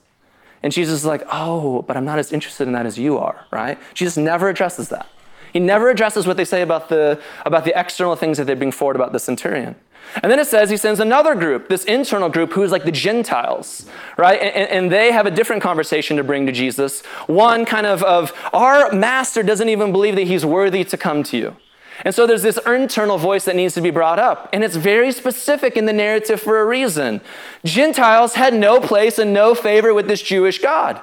And 0.62 0.72
Jesus 0.72 1.00
is 1.00 1.06
like, 1.06 1.22
Oh, 1.32 1.82
but 1.82 1.96
I'm 1.96 2.04
not 2.04 2.18
as 2.18 2.32
interested 2.32 2.66
in 2.66 2.72
that 2.74 2.86
as 2.86 2.98
you 2.98 3.18
are, 3.18 3.46
right? 3.50 3.78
Jesus 3.94 4.16
never 4.16 4.48
addresses 4.48 4.88
that. 4.88 5.08
He 5.52 5.58
never 5.58 5.90
addresses 5.90 6.26
what 6.26 6.36
they 6.36 6.44
say 6.44 6.62
about 6.62 6.88
the, 6.88 7.20
about 7.44 7.64
the 7.64 7.78
external 7.78 8.14
things 8.14 8.38
that 8.38 8.44
they 8.44 8.54
bring 8.54 8.72
forward 8.72 8.96
about 8.96 9.12
the 9.12 9.18
centurion. 9.18 9.74
And 10.22 10.30
then 10.30 10.38
it 10.38 10.46
says 10.46 10.70
he 10.70 10.76
sends 10.76 11.00
another 11.00 11.34
group, 11.34 11.68
this 11.68 11.84
internal 11.84 12.28
group, 12.28 12.52
who 12.52 12.62
is 12.62 12.72
like 12.72 12.84
the 12.84 12.92
Gentiles, 12.92 13.86
right? 14.16 14.40
And, 14.40 14.70
and, 14.70 14.92
they 14.92 15.12
have 15.12 15.26
a 15.26 15.30
different 15.30 15.62
conversation 15.62 16.16
to 16.16 16.24
bring 16.24 16.46
to 16.46 16.52
Jesus. 16.52 17.02
One 17.26 17.64
kind 17.64 17.86
of 17.86 18.02
of 18.02 18.32
our 18.52 18.92
master 18.92 19.42
doesn't 19.42 19.68
even 19.68 19.92
believe 19.92 20.16
that 20.16 20.26
he's 20.26 20.44
worthy 20.44 20.84
to 20.84 20.96
come 20.96 21.22
to 21.24 21.36
you. 21.36 21.56
And 22.04 22.14
so 22.14 22.26
there's 22.26 22.42
this 22.42 22.58
internal 22.66 23.18
voice 23.18 23.44
that 23.44 23.56
needs 23.56 23.74
to 23.74 23.80
be 23.80 23.90
brought 23.90 24.18
up. 24.18 24.48
And 24.52 24.64
it's 24.64 24.76
very 24.76 25.12
specific 25.12 25.76
in 25.76 25.84
the 25.84 25.92
narrative 25.92 26.40
for 26.40 26.60
a 26.60 26.64
reason. 26.64 27.20
Gentiles 27.64 28.34
had 28.34 28.54
no 28.54 28.80
place 28.80 29.18
and 29.18 29.32
no 29.32 29.54
favor 29.54 29.92
with 29.92 30.08
this 30.08 30.22
Jewish 30.22 30.60
God, 30.60 31.00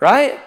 right? 0.00 0.38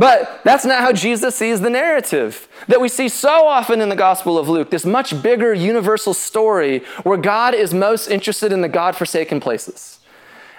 But 0.00 0.40
that's 0.44 0.64
not 0.64 0.80
how 0.80 0.92
Jesus 0.94 1.36
sees 1.36 1.60
the 1.60 1.68
narrative 1.68 2.48
that 2.68 2.80
we 2.80 2.88
see 2.88 3.06
so 3.06 3.46
often 3.46 3.82
in 3.82 3.90
the 3.90 3.96
Gospel 3.96 4.38
of 4.38 4.48
Luke, 4.48 4.70
this 4.70 4.86
much 4.86 5.22
bigger 5.22 5.52
universal 5.52 6.14
story 6.14 6.78
where 7.02 7.18
God 7.18 7.54
is 7.54 7.74
most 7.74 8.08
interested 8.08 8.50
in 8.50 8.62
the 8.62 8.68
God 8.68 8.96
forsaken 8.96 9.40
places. 9.40 10.00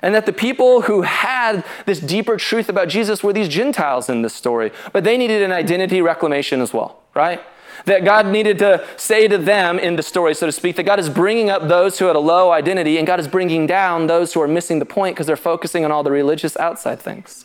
And 0.04 0.14
that 0.14 0.28
the 0.28 0.32
people 0.32 0.84
who 0.84 1.02
had 1.02 1.66
this 1.88 2.00
deeper 2.00 2.38
truth 2.38 2.70
about 2.70 2.88
Jesus 2.88 3.24
were 3.24 3.34
these 3.34 3.50
Gentiles 3.50 4.10
in 4.10 4.22
this 4.22 4.36
story, 4.36 4.72
but 4.94 5.04
they 5.04 5.18
needed 5.18 5.42
an 5.42 5.52
identity 5.52 6.04
reclamation 6.04 6.62
as 6.62 6.72
well, 6.72 7.00
right? 7.16 7.42
That 7.86 8.06
God 8.06 8.28
needed 8.28 8.60
to 8.60 8.88
say 8.96 9.28
to 9.28 9.40
them 9.40 9.80
in 9.80 9.96
the 9.96 10.04
story, 10.04 10.36
so 10.36 10.46
to 10.46 10.52
speak, 10.52 10.76
that 10.76 10.84
God 10.84 11.00
is 11.00 11.10
bringing 11.10 11.50
up 11.50 11.68
those 11.68 11.98
who 11.98 12.06
had 12.06 12.16
a 12.16 12.20
low 12.20 12.52
identity 12.52 13.00
and 13.00 13.08
God 13.08 13.20
is 13.20 13.28
bringing 13.28 13.66
down 13.66 14.06
those 14.06 14.36
who 14.36 14.42
are 14.42 14.48
missing 14.48 14.78
the 14.78 14.86
point 14.86 15.16
because 15.16 15.26
they're 15.26 15.36
focusing 15.36 15.84
on 15.84 15.92
all 15.92 16.04
the 16.04 16.12
religious 16.12 16.56
outside 16.58 17.00
things. 17.00 17.44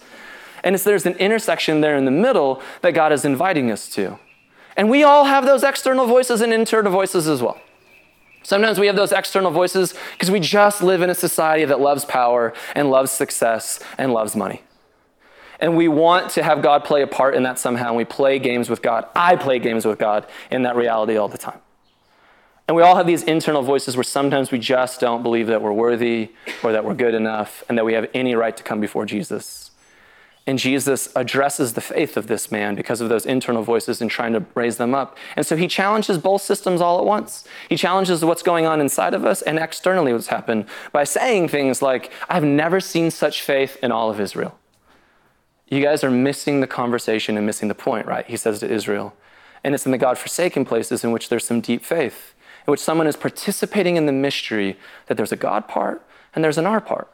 And 0.66 0.74
it's, 0.74 0.82
there's 0.82 1.06
an 1.06 1.14
intersection 1.14 1.80
there 1.80 1.96
in 1.96 2.06
the 2.06 2.10
middle 2.10 2.60
that 2.82 2.90
God 2.90 3.12
is 3.12 3.24
inviting 3.24 3.70
us 3.70 3.88
to. 3.90 4.18
And 4.76 4.90
we 4.90 5.04
all 5.04 5.26
have 5.26 5.46
those 5.46 5.62
external 5.62 6.06
voices 6.06 6.40
and 6.40 6.52
internal 6.52 6.90
voices 6.90 7.28
as 7.28 7.40
well. 7.40 7.56
Sometimes 8.42 8.76
we 8.76 8.88
have 8.88 8.96
those 8.96 9.12
external 9.12 9.52
voices 9.52 9.94
because 10.14 10.28
we 10.28 10.40
just 10.40 10.82
live 10.82 11.02
in 11.02 11.08
a 11.08 11.14
society 11.14 11.64
that 11.66 11.78
loves 11.78 12.04
power 12.04 12.52
and 12.74 12.90
loves 12.90 13.12
success 13.12 13.78
and 13.96 14.12
loves 14.12 14.34
money. 14.34 14.62
And 15.60 15.76
we 15.76 15.86
want 15.86 16.32
to 16.32 16.42
have 16.42 16.62
God 16.62 16.82
play 16.82 17.00
a 17.00 17.06
part 17.06 17.36
in 17.36 17.44
that 17.44 17.60
somehow, 17.60 17.88
and 17.90 17.96
we 17.96 18.04
play 18.04 18.40
games 18.40 18.68
with 18.68 18.82
God. 18.82 19.06
I 19.14 19.36
play 19.36 19.60
games 19.60 19.86
with 19.86 20.00
God 20.00 20.26
in 20.50 20.64
that 20.64 20.74
reality 20.74 21.16
all 21.16 21.28
the 21.28 21.38
time. 21.38 21.60
And 22.66 22.76
we 22.76 22.82
all 22.82 22.96
have 22.96 23.06
these 23.06 23.22
internal 23.22 23.62
voices 23.62 23.96
where 23.96 24.02
sometimes 24.02 24.50
we 24.50 24.58
just 24.58 24.98
don't 24.98 25.22
believe 25.22 25.46
that 25.46 25.62
we're 25.62 25.72
worthy 25.72 26.32
or 26.64 26.72
that 26.72 26.84
we're 26.84 26.94
good 26.94 27.14
enough 27.14 27.62
and 27.68 27.78
that 27.78 27.84
we 27.84 27.92
have 27.92 28.10
any 28.14 28.34
right 28.34 28.56
to 28.56 28.64
come 28.64 28.80
before 28.80 29.06
Jesus. 29.06 29.70
And 30.48 30.60
Jesus 30.60 31.08
addresses 31.16 31.72
the 31.72 31.80
faith 31.80 32.16
of 32.16 32.28
this 32.28 32.52
man 32.52 32.76
because 32.76 33.00
of 33.00 33.08
those 33.08 33.26
internal 33.26 33.64
voices 33.64 34.00
and 34.00 34.08
trying 34.08 34.32
to 34.32 34.44
raise 34.54 34.76
them 34.76 34.94
up. 34.94 35.18
And 35.34 35.44
so 35.44 35.56
he 35.56 35.66
challenges 35.66 36.18
both 36.18 36.40
systems 36.42 36.80
all 36.80 37.00
at 37.00 37.04
once. 37.04 37.48
He 37.68 37.76
challenges 37.76 38.24
what's 38.24 38.44
going 38.44 38.64
on 38.64 38.80
inside 38.80 39.12
of 39.12 39.24
us 39.24 39.42
and 39.42 39.58
externally 39.58 40.12
what's 40.12 40.28
happened 40.28 40.66
by 40.92 41.02
saying 41.02 41.48
things 41.48 41.82
like, 41.82 42.12
I've 42.28 42.44
never 42.44 42.78
seen 42.78 43.10
such 43.10 43.42
faith 43.42 43.76
in 43.82 43.90
all 43.90 44.08
of 44.08 44.20
Israel. 44.20 44.56
You 45.68 45.82
guys 45.82 46.04
are 46.04 46.12
missing 46.12 46.60
the 46.60 46.68
conversation 46.68 47.36
and 47.36 47.44
missing 47.44 47.66
the 47.66 47.74
point, 47.74 48.06
right? 48.06 48.24
He 48.26 48.36
says 48.36 48.60
to 48.60 48.70
Israel. 48.70 49.14
And 49.64 49.74
it's 49.74 49.84
in 49.84 49.90
the 49.90 49.98
God 49.98 50.16
forsaken 50.16 50.64
places 50.64 51.02
in 51.02 51.10
which 51.10 51.28
there's 51.28 51.44
some 51.44 51.60
deep 51.60 51.84
faith, 51.84 52.34
in 52.68 52.70
which 52.70 52.78
someone 52.78 53.08
is 53.08 53.16
participating 53.16 53.96
in 53.96 54.06
the 54.06 54.12
mystery 54.12 54.78
that 55.06 55.16
there's 55.16 55.32
a 55.32 55.36
God 55.36 55.66
part 55.66 56.06
and 56.36 56.44
there's 56.44 56.58
an 56.58 56.66
our 56.66 56.80
part. 56.80 57.12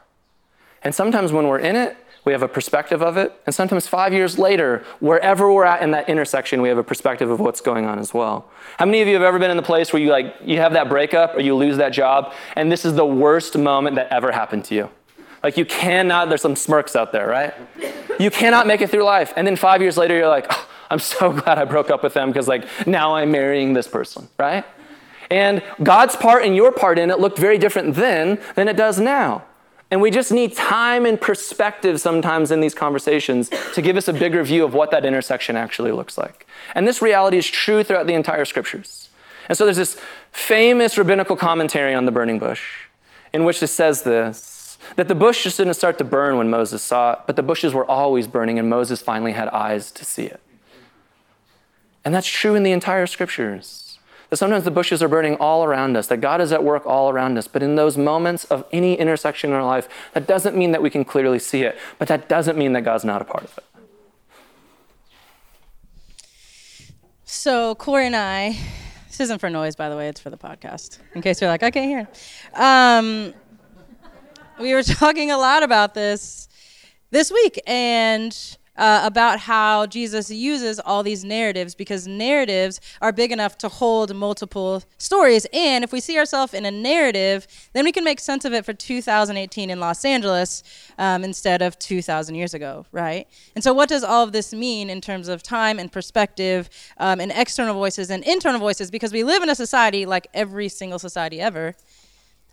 And 0.83 0.93
sometimes 0.93 1.31
when 1.31 1.47
we're 1.47 1.57
in 1.57 1.75
it, 1.75 1.97
we 2.25 2.31
have 2.31 2.41
a 2.41 2.47
perspective 2.47 3.01
of 3.01 3.17
it. 3.17 3.33
And 3.45 3.53
sometimes 3.53 3.87
five 3.87 4.13
years 4.13 4.39
later, 4.39 4.83
wherever 4.99 5.51
we're 5.51 5.65
at 5.65 5.81
in 5.81 5.91
that 5.91 6.07
intersection, 6.07 6.61
we 6.61 6.69
have 6.69 6.77
a 6.77 6.83
perspective 6.83 7.29
of 7.29 7.39
what's 7.39 7.59
going 7.59 7.85
on 7.85 7.99
as 7.99 8.13
well. 8.13 8.49
How 8.77 8.85
many 8.85 9.01
of 9.01 9.07
you 9.07 9.13
have 9.15 9.23
ever 9.23 9.39
been 9.39 9.51
in 9.51 9.57
the 9.57 9.63
place 9.63 9.91
where 9.91 10.01
you 10.01 10.09
like 10.09 10.35
you 10.43 10.57
have 10.59 10.73
that 10.73 10.87
breakup 10.87 11.35
or 11.35 11.41
you 11.41 11.55
lose 11.55 11.77
that 11.77 11.91
job, 11.91 12.33
and 12.55 12.71
this 12.71 12.85
is 12.85 12.95
the 12.95 13.05
worst 13.05 13.57
moment 13.57 13.97
that 13.97 14.07
ever 14.11 14.31
happened 14.31 14.65
to 14.65 14.75
you? 14.75 14.89
Like 15.43 15.57
you 15.57 15.65
cannot, 15.65 16.29
there's 16.29 16.41
some 16.41 16.55
smirks 16.55 16.95
out 16.95 17.11
there, 17.11 17.27
right? 17.27 17.53
You 18.17 18.31
cannot 18.31 18.65
make 18.65 18.79
it 18.79 18.89
through 18.89 19.03
life. 19.03 19.33
And 19.35 19.45
then 19.45 19.57
five 19.57 19.81
years 19.81 19.97
later, 19.97 20.15
you're 20.15 20.29
like, 20.29 20.45
oh, 20.49 20.69
I'm 20.89 20.99
so 20.99 21.33
glad 21.41 21.57
I 21.57 21.65
broke 21.65 21.89
up 21.89 22.01
with 22.01 22.13
them 22.13 22.29
because 22.29 22.47
like 22.47 22.65
now 22.87 23.15
I'm 23.15 23.31
marrying 23.31 23.73
this 23.73 23.87
person, 23.87 24.29
right? 24.39 24.63
And 25.29 25.61
God's 25.81 26.15
part 26.15 26.45
and 26.45 26.55
your 26.55 26.71
part 26.71 26.97
in 26.97 27.09
it 27.09 27.19
looked 27.19 27.37
very 27.37 27.57
different 27.57 27.95
then 27.95 28.39
than 28.55 28.69
it 28.69 28.77
does 28.77 28.99
now. 28.99 29.43
And 29.93 30.01
we 30.01 30.09
just 30.09 30.31
need 30.31 30.55
time 30.55 31.05
and 31.05 31.21
perspective 31.21 32.01
sometimes 32.01 32.49
in 32.49 32.61
these 32.61 32.73
conversations 32.73 33.51
to 33.75 33.79
give 33.79 33.95
us 33.95 34.07
a 34.07 34.13
bigger 34.13 34.41
view 34.41 34.65
of 34.65 34.73
what 34.73 34.89
that 34.89 35.05
intersection 35.05 35.55
actually 35.55 35.91
looks 35.91 36.17
like. 36.17 36.47
And 36.73 36.87
this 36.87 36.99
reality 36.99 37.37
is 37.37 37.45
true 37.45 37.83
throughout 37.83 38.07
the 38.07 38.15
entire 38.15 38.43
scriptures. 38.45 39.09
And 39.47 39.55
so 39.55 39.65
there's 39.65 39.77
this 39.77 40.01
famous 40.31 40.97
rabbinical 40.97 41.35
commentary 41.35 41.93
on 41.93 42.05
the 42.05 42.11
burning 42.11 42.39
bush 42.39 42.87
in 43.33 43.43
which 43.43 43.61
it 43.61 43.67
says 43.67 44.01
this 44.01 44.79
that 44.95 45.09
the 45.09 45.13
bush 45.13 45.43
just 45.43 45.57
didn't 45.57 45.75
start 45.75 45.99
to 45.99 46.03
burn 46.03 46.37
when 46.37 46.49
Moses 46.49 46.81
saw 46.81 47.13
it, 47.13 47.19
but 47.27 47.35
the 47.35 47.43
bushes 47.43 47.75
were 47.75 47.85
always 47.85 48.25
burning, 48.25 48.57
and 48.57 48.67
Moses 48.67 48.99
finally 48.99 49.33
had 49.33 49.47
eyes 49.49 49.91
to 49.91 50.03
see 50.03 50.25
it. 50.25 50.41
And 52.03 52.15
that's 52.15 52.27
true 52.27 52.55
in 52.55 52.63
the 52.63 52.71
entire 52.71 53.05
scriptures. 53.05 53.82
That 54.33 54.37
sometimes 54.37 54.63
the 54.63 54.71
bushes 54.71 55.03
are 55.03 55.07
burning 55.07 55.35
all 55.35 55.63
around 55.63 55.95
us, 55.95 56.07
that 56.07 56.17
God 56.17 56.41
is 56.41 56.51
at 56.51 56.63
work 56.63 56.87
all 56.87 57.11
around 57.11 57.37
us. 57.37 57.47
But 57.47 57.61
in 57.61 57.75
those 57.75 57.99
moments 57.99 58.45
of 58.45 58.65
any 58.71 58.95
intersection 58.95 59.51
in 59.51 59.55
our 59.55 59.63
life, 59.63 59.87
that 60.13 60.25
doesn't 60.25 60.57
mean 60.57 60.71
that 60.71 60.81
we 60.81 60.89
can 60.89 61.05
clearly 61.05 61.37
see 61.37 61.61
it, 61.61 61.77
but 61.99 62.07
that 62.07 62.27
doesn't 62.29 62.57
mean 62.57 62.73
that 62.73 62.81
God's 62.81 63.05
not 63.05 63.21
a 63.21 63.25
part 63.25 63.43
of 63.43 63.59
it. 63.59 63.63
So, 67.25 67.75
Corey 67.75 68.07
and 68.07 68.15
I, 68.15 68.57
this 69.07 69.19
isn't 69.19 69.37
for 69.37 69.51
noise, 69.51 69.75
by 69.75 69.87
the 69.87 69.95
way, 69.95 70.07
it's 70.07 70.19
for 70.19 70.31
the 70.31 70.37
podcast, 70.37 70.97
in 71.13 71.21
case 71.21 71.39
you're 71.39 71.51
like, 71.51 71.61
I 71.61 71.69
can't 71.69 71.85
hear. 71.85 72.07
Um, 72.55 73.35
we 74.59 74.73
were 74.73 74.81
talking 75.03 75.29
a 75.29 75.37
lot 75.37 75.61
about 75.61 75.93
this 75.93 76.49
this 77.11 77.31
week, 77.31 77.61
and 77.67 78.35
uh, 78.75 79.01
about 79.03 79.39
how 79.39 79.85
Jesus 79.85 80.31
uses 80.31 80.79
all 80.79 81.03
these 81.03 81.23
narratives 81.23 81.75
because 81.75 82.07
narratives 82.07 82.81
are 83.01 83.11
big 83.11 83.31
enough 83.31 83.57
to 83.59 83.69
hold 83.69 84.15
multiple 84.15 84.83
stories. 84.97 85.45
And 85.53 85.83
if 85.83 85.91
we 85.91 85.99
see 85.99 86.17
ourselves 86.17 86.53
in 86.53 86.65
a 86.65 86.71
narrative, 86.71 87.47
then 87.73 87.85
we 87.85 87.91
can 87.91 88.03
make 88.03 88.19
sense 88.19 88.45
of 88.45 88.53
it 88.53 88.65
for 88.65 88.73
2018 88.73 89.69
in 89.69 89.79
Los 89.79 90.03
Angeles 90.05 90.63
um, 90.97 91.23
instead 91.23 91.61
of 91.61 91.77
2,000 91.79 92.35
years 92.35 92.53
ago, 92.53 92.85
right? 92.91 93.27
And 93.55 93.63
so, 93.63 93.73
what 93.73 93.89
does 93.89 94.03
all 94.03 94.23
of 94.23 94.31
this 94.31 94.53
mean 94.53 94.89
in 94.89 95.01
terms 95.01 95.27
of 95.27 95.43
time 95.43 95.79
and 95.79 95.91
perspective 95.91 96.69
um, 96.97 97.19
and 97.19 97.31
external 97.31 97.75
voices 97.75 98.09
and 98.09 98.23
internal 98.23 98.59
voices? 98.59 98.89
Because 98.89 99.11
we 99.11 99.23
live 99.23 99.43
in 99.43 99.49
a 99.49 99.55
society 99.55 100.05
like 100.05 100.27
every 100.33 100.69
single 100.69 100.99
society 100.99 101.39
ever 101.39 101.75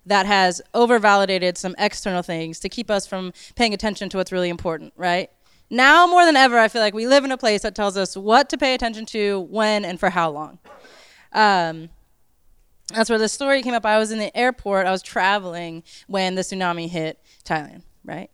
that 0.07 0.27
has 0.27 0.63
overvalidated 0.75 1.57
some 1.57 1.75
external 1.79 2.23
things 2.23 2.59
to 2.61 2.69
keep 2.69 2.91
us 2.91 3.07
from 3.07 3.33
paying 3.55 3.75
attention 3.75 4.09
to 4.09 4.17
what's 4.17 4.33
really 4.33 4.49
important, 4.49 4.93
right? 4.97 5.31
Now 5.71 6.07
more 6.07 6.25
than 6.25 6.37
ever, 6.37 6.59
I 6.59 6.69
feel 6.69 6.83
like 6.83 6.95
we 6.95 7.07
live 7.07 7.25
in 7.25 7.33
a 7.33 7.39
place 7.39 7.63
that 7.63 7.75
tells 7.75 7.97
us 7.97 8.17
what 8.17 8.49
to 8.51 8.59
pay 8.59 8.75
attention 8.75 9.07
to, 9.07 9.41
when, 9.41 9.85
and 9.85 9.99
for 9.99 10.11
how 10.11 10.31
long. 10.31 10.59
Um, 11.33 11.91
that's 12.93 13.09
where 13.09 13.19
the 13.19 13.29
story 13.29 13.63
came 13.63 13.75
up. 13.75 13.87
I 13.87 13.99
was 13.99 14.11
in 14.11 14.19
the 14.19 14.37
airport. 14.37 14.87
I 14.87 14.91
was 14.91 15.03
traveling 15.03 15.85
when 16.09 16.35
the 16.35 16.43
tsunami 16.43 16.89
hit 16.89 17.21
Thailand, 17.45 17.83
right? 18.05 18.31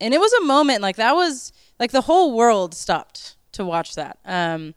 And 0.00 0.14
it 0.14 0.20
was 0.20 0.32
a 0.32 0.44
moment 0.44 0.80
like 0.80 0.96
that 0.96 1.14
was 1.14 1.52
like 1.78 1.92
the 1.92 2.00
whole 2.02 2.34
world 2.34 2.74
stopped 2.74 3.36
to 3.52 3.64
watch 3.64 3.94
that. 3.96 4.18
Um, 4.24 4.74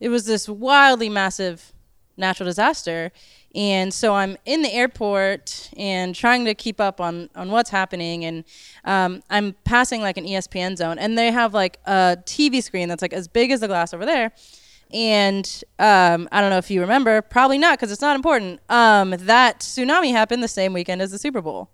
it 0.00 0.08
was 0.08 0.26
this 0.26 0.48
wildly 0.48 1.08
massive 1.08 1.72
natural 2.16 2.48
disaster, 2.48 3.12
and 3.58 3.92
so 3.92 4.14
I'm 4.14 4.36
in 4.44 4.62
the 4.62 4.72
airport 4.72 5.70
and 5.76 6.14
trying 6.14 6.44
to 6.44 6.54
keep 6.54 6.80
up 6.80 7.00
on, 7.00 7.28
on 7.34 7.50
what's 7.50 7.70
happening. 7.70 8.24
And 8.24 8.44
um, 8.84 9.20
I'm 9.30 9.52
passing 9.64 10.00
like 10.00 10.16
an 10.16 10.24
ESPN 10.24 10.76
zone, 10.76 10.96
and 10.96 11.18
they 11.18 11.32
have 11.32 11.54
like 11.54 11.80
a 11.84 12.18
TV 12.24 12.62
screen 12.62 12.88
that's 12.88 13.02
like 13.02 13.12
as 13.12 13.26
big 13.26 13.50
as 13.50 13.58
the 13.58 13.66
glass 13.66 13.92
over 13.92 14.06
there. 14.06 14.30
And 14.92 15.44
um, 15.80 16.28
I 16.30 16.40
don't 16.40 16.50
know 16.50 16.58
if 16.58 16.70
you 16.70 16.80
remember, 16.80 17.20
probably 17.20 17.58
not 17.58 17.80
because 17.80 17.90
it's 17.90 18.00
not 18.00 18.14
important. 18.14 18.60
Um, 18.70 19.10
that 19.10 19.58
tsunami 19.58 20.12
happened 20.12 20.40
the 20.40 20.46
same 20.46 20.72
weekend 20.72 21.02
as 21.02 21.10
the 21.10 21.18
Super 21.18 21.40
Bowl. 21.42 21.68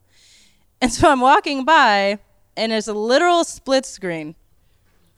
And 0.80 0.90
so 0.90 1.10
I'm 1.10 1.20
walking 1.20 1.66
by, 1.66 2.18
and 2.56 2.72
there's 2.72 2.88
a 2.88 2.94
literal 2.94 3.44
split 3.44 3.84
screen 3.84 4.36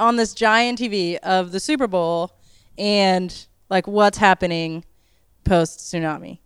on 0.00 0.16
this 0.16 0.34
giant 0.34 0.80
TV 0.80 1.14
of 1.18 1.52
the 1.52 1.60
Super 1.60 1.86
Bowl 1.86 2.32
and 2.76 3.46
like 3.70 3.86
what's 3.86 4.18
happening 4.18 4.84
post 5.44 5.78
tsunami. 5.78 6.40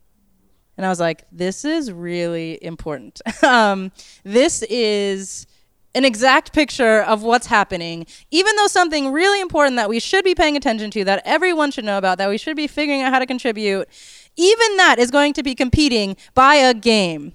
And 0.76 0.86
I 0.86 0.88
was 0.88 1.00
like, 1.00 1.24
this 1.30 1.64
is 1.64 1.92
really 1.92 2.62
important. 2.62 3.20
um, 3.44 3.92
this 4.24 4.62
is 4.62 5.46
an 5.94 6.04
exact 6.04 6.52
picture 6.52 7.02
of 7.02 7.22
what's 7.22 7.46
happening, 7.46 8.06
even 8.30 8.54
though 8.56 8.68
something 8.68 9.12
really 9.12 9.40
important 9.40 9.76
that 9.76 9.88
we 9.88 9.98
should 9.98 10.24
be 10.24 10.34
paying 10.34 10.56
attention 10.56 10.90
to, 10.92 11.04
that 11.04 11.22
everyone 11.24 11.70
should 11.70 11.84
know 11.84 11.98
about, 11.98 12.18
that 12.18 12.28
we 12.28 12.38
should 12.38 12.56
be 12.56 12.66
figuring 12.66 13.02
out 13.02 13.12
how 13.12 13.18
to 13.18 13.26
contribute, 13.26 13.88
even 14.36 14.76
that 14.76 14.98
is 14.98 15.10
going 15.10 15.32
to 15.34 15.42
be 15.42 15.54
competing 15.54 16.16
by 16.34 16.54
a 16.54 16.72
game. 16.72 17.32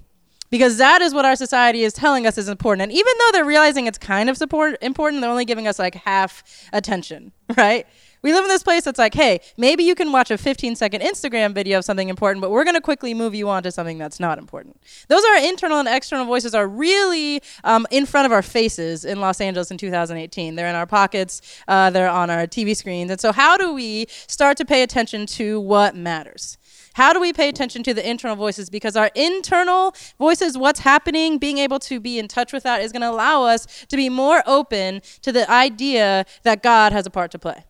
Because 0.48 0.78
that 0.78 1.02
is 1.02 1.12
what 1.12 1.24
our 1.24 1.34
society 1.34 1.82
is 1.82 1.92
telling 1.92 2.26
us 2.26 2.38
is 2.38 2.48
important. 2.48 2.82
And 2.82 2.92
even 2.92 3.12
though 3.18 3.32
they're 3.32 3.44
realizing 3.44 3.86
it's 3.86 3.98
kind 3.98 4.30
of 4.30 4.36
support 4.36 4.78
important, 4.80 5.20
they're 5.20 5.30
only 5.30 5.44
giving 5.44 5.66
us 5.66 5.78
like 5.78 5.96
half 5.96 6.44
attention, 6.72 7.32
right? 7.56 7.86
We 8.22 8.32
live 8.32 8.44
in 8.44 8.48
this 8.48 8.62
place 8.62 8.84
that's 8.84 8.98
like, 8.98 9.14
hey, 9.14 9.40
maybe 9.56 9.84
you 9.84 9.94
can 9.94 10.10
watch 10.10 10.30
a 10.30 10.38
15 10.38 10.74
second 10.76 11.02
Instagram 11.02 11.54
video 11.54 11.78
of 11.78 11.84
something 11.84 12.08
important, 12.08 12.40
but 12.40 12.50
we're 12.50 12.64
going 12.64 12.74
to 12.74 12.80
quickly 12.80 13.14
move 13.14 13.34
you 13.34 13.48
on 13.48 13.62
to 13.62 13.70
something 13.70 13.98
that's 13.98 14.18
not 14.18 14.38
important. 14.38 14.80
Those 15.08 15.24
are 15.24 15.36
our 15.36 15.44
internal 15.44 15.78
and 15.78 15.88
external 15.88 16.26
voices 16.26 16.54
are 16.54 16.66
really 16.66 17.42
um, 17.64 17.86
in 17.90 18.06
front 18.06 18.26
of 18.26 18.32
our 18.32 18.42
faces 18.42 19.04
in 19.04 19.20
Los 19.20 19.40
Angeles 19.40 19.70
in 19.70 19.78
2018. 19.78 20.54
They're 20.54 20.66
in 20.66 20.74
our 20.74 20.86
pockets, 20.86 21.42
uh, 21.68 21.90
they're 21.90 22.08
on 22.08 22.30
our 22.30 22.46
TV 22.46 22.74
screens. 22.74 23.10
And 23.10 23.20
so, 23.20 23.32
how 23.32 23.56
do 23.56 23.74
we 23.74 24.06
start 24.26 24.56
to 24.56 24.64
pay 24.64 24.82
attention 24.82 25.26
to 25.26 25.60
what 25.60 25.94
matters? 25.94 26.58
How 26.94 27.12
do 27.12 27.20
we 27.20 27.34
pay 27.34 27.50
attention 27.50 27.82
to 27.82 27.92
the 27.92 28.08
internal 28.08 28.36
voices? 28.36 28.70
Because 28.70 28.96
our 28.96 29.10
internal 29.14 29.94
voices, 30.18 30.56
what's 30.56 30.80
happening, 30.80 31.36
being 31.36 31.58
able 31.58 31.78
to 31.80 32.00
be 32.00 32.18
in 32.18 32.26
touch 32.26 32.54
with 32.54 32.62
that 32.62 32.80
is 32.80 32.90
going 32.90 33.02
to 33.02 33.10
allow 33.10 33.42
us 33.42 33.84
to 33.88 33.96
be 33.98 34.08
more 34.08 34.42
open 34.46 35.02
to 35.20 35.30
the 35.30 35.48
idea 35.50 36.24
that 36.42 36.62
God 36.62 36.92
has 36.92 37.04
a 37.04 37.10
part 37.10 37.30
to 37.32 37.38
play 37.38 37.65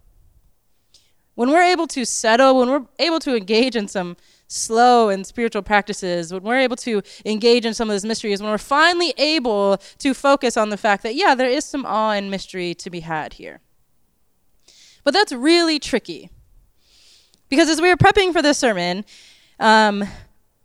when 1.36 1.50
we're 1.50 1.62
able 1.62 1.86
to 1.86 2.04
settle, 2.04 2.58
when 2.58 2.68
we're 2.68 2.86
able 2.98 3.20
to 3.20 3.36
engage 3.36 3.76
in 3.76 3.86
some 3.86 4.16
slow 4.48 5.08
and 5.10 5.26
spiritual 5.26 5.62
practices, 5.62 6.32
when 6.32 6.42
we're 6.42 6.58
able 6.58 6.76
to 6.76 7.02
engage 7.24 7.64
in 7.64 7.74
some 7.74 7.88
of 7.88 7.94
those 7.94 8.04
mysteries, 8.04 8.42
when 8.42 8.50
we're 8.50 8.58
finally 8.58 9.14
able 9.18 9.76
to 9.98 10.14
focus 10.14 10.56
on 10.56 10.70
the 10.70 10.76
fact 10.76 11.02
that, 11.02 11.14
yeah, 11.14 11.34
there 11.34 11.48
is 11.48 11.64
some 11.64 11.84
awe 11.86 12.12
and 12.12 12.30
mystery 12.30 12.74
to 12.74 12.90
be 12.90 13.00
had 13.00 13.34
here. 13.34 13.60
But 15.04 15.14
that's 15.14 15.30
really 15.30 15.78
tricky. 15.78 16.30
Because 17.48 17.68
as 17.68 17.80
we 17.80 17.88
were 17.88 17.96
prepping 17.96 18.32
for 18.32 18.42
this 18.42 18.58
sermon, 18.58 19.04
um, 19.60 20.04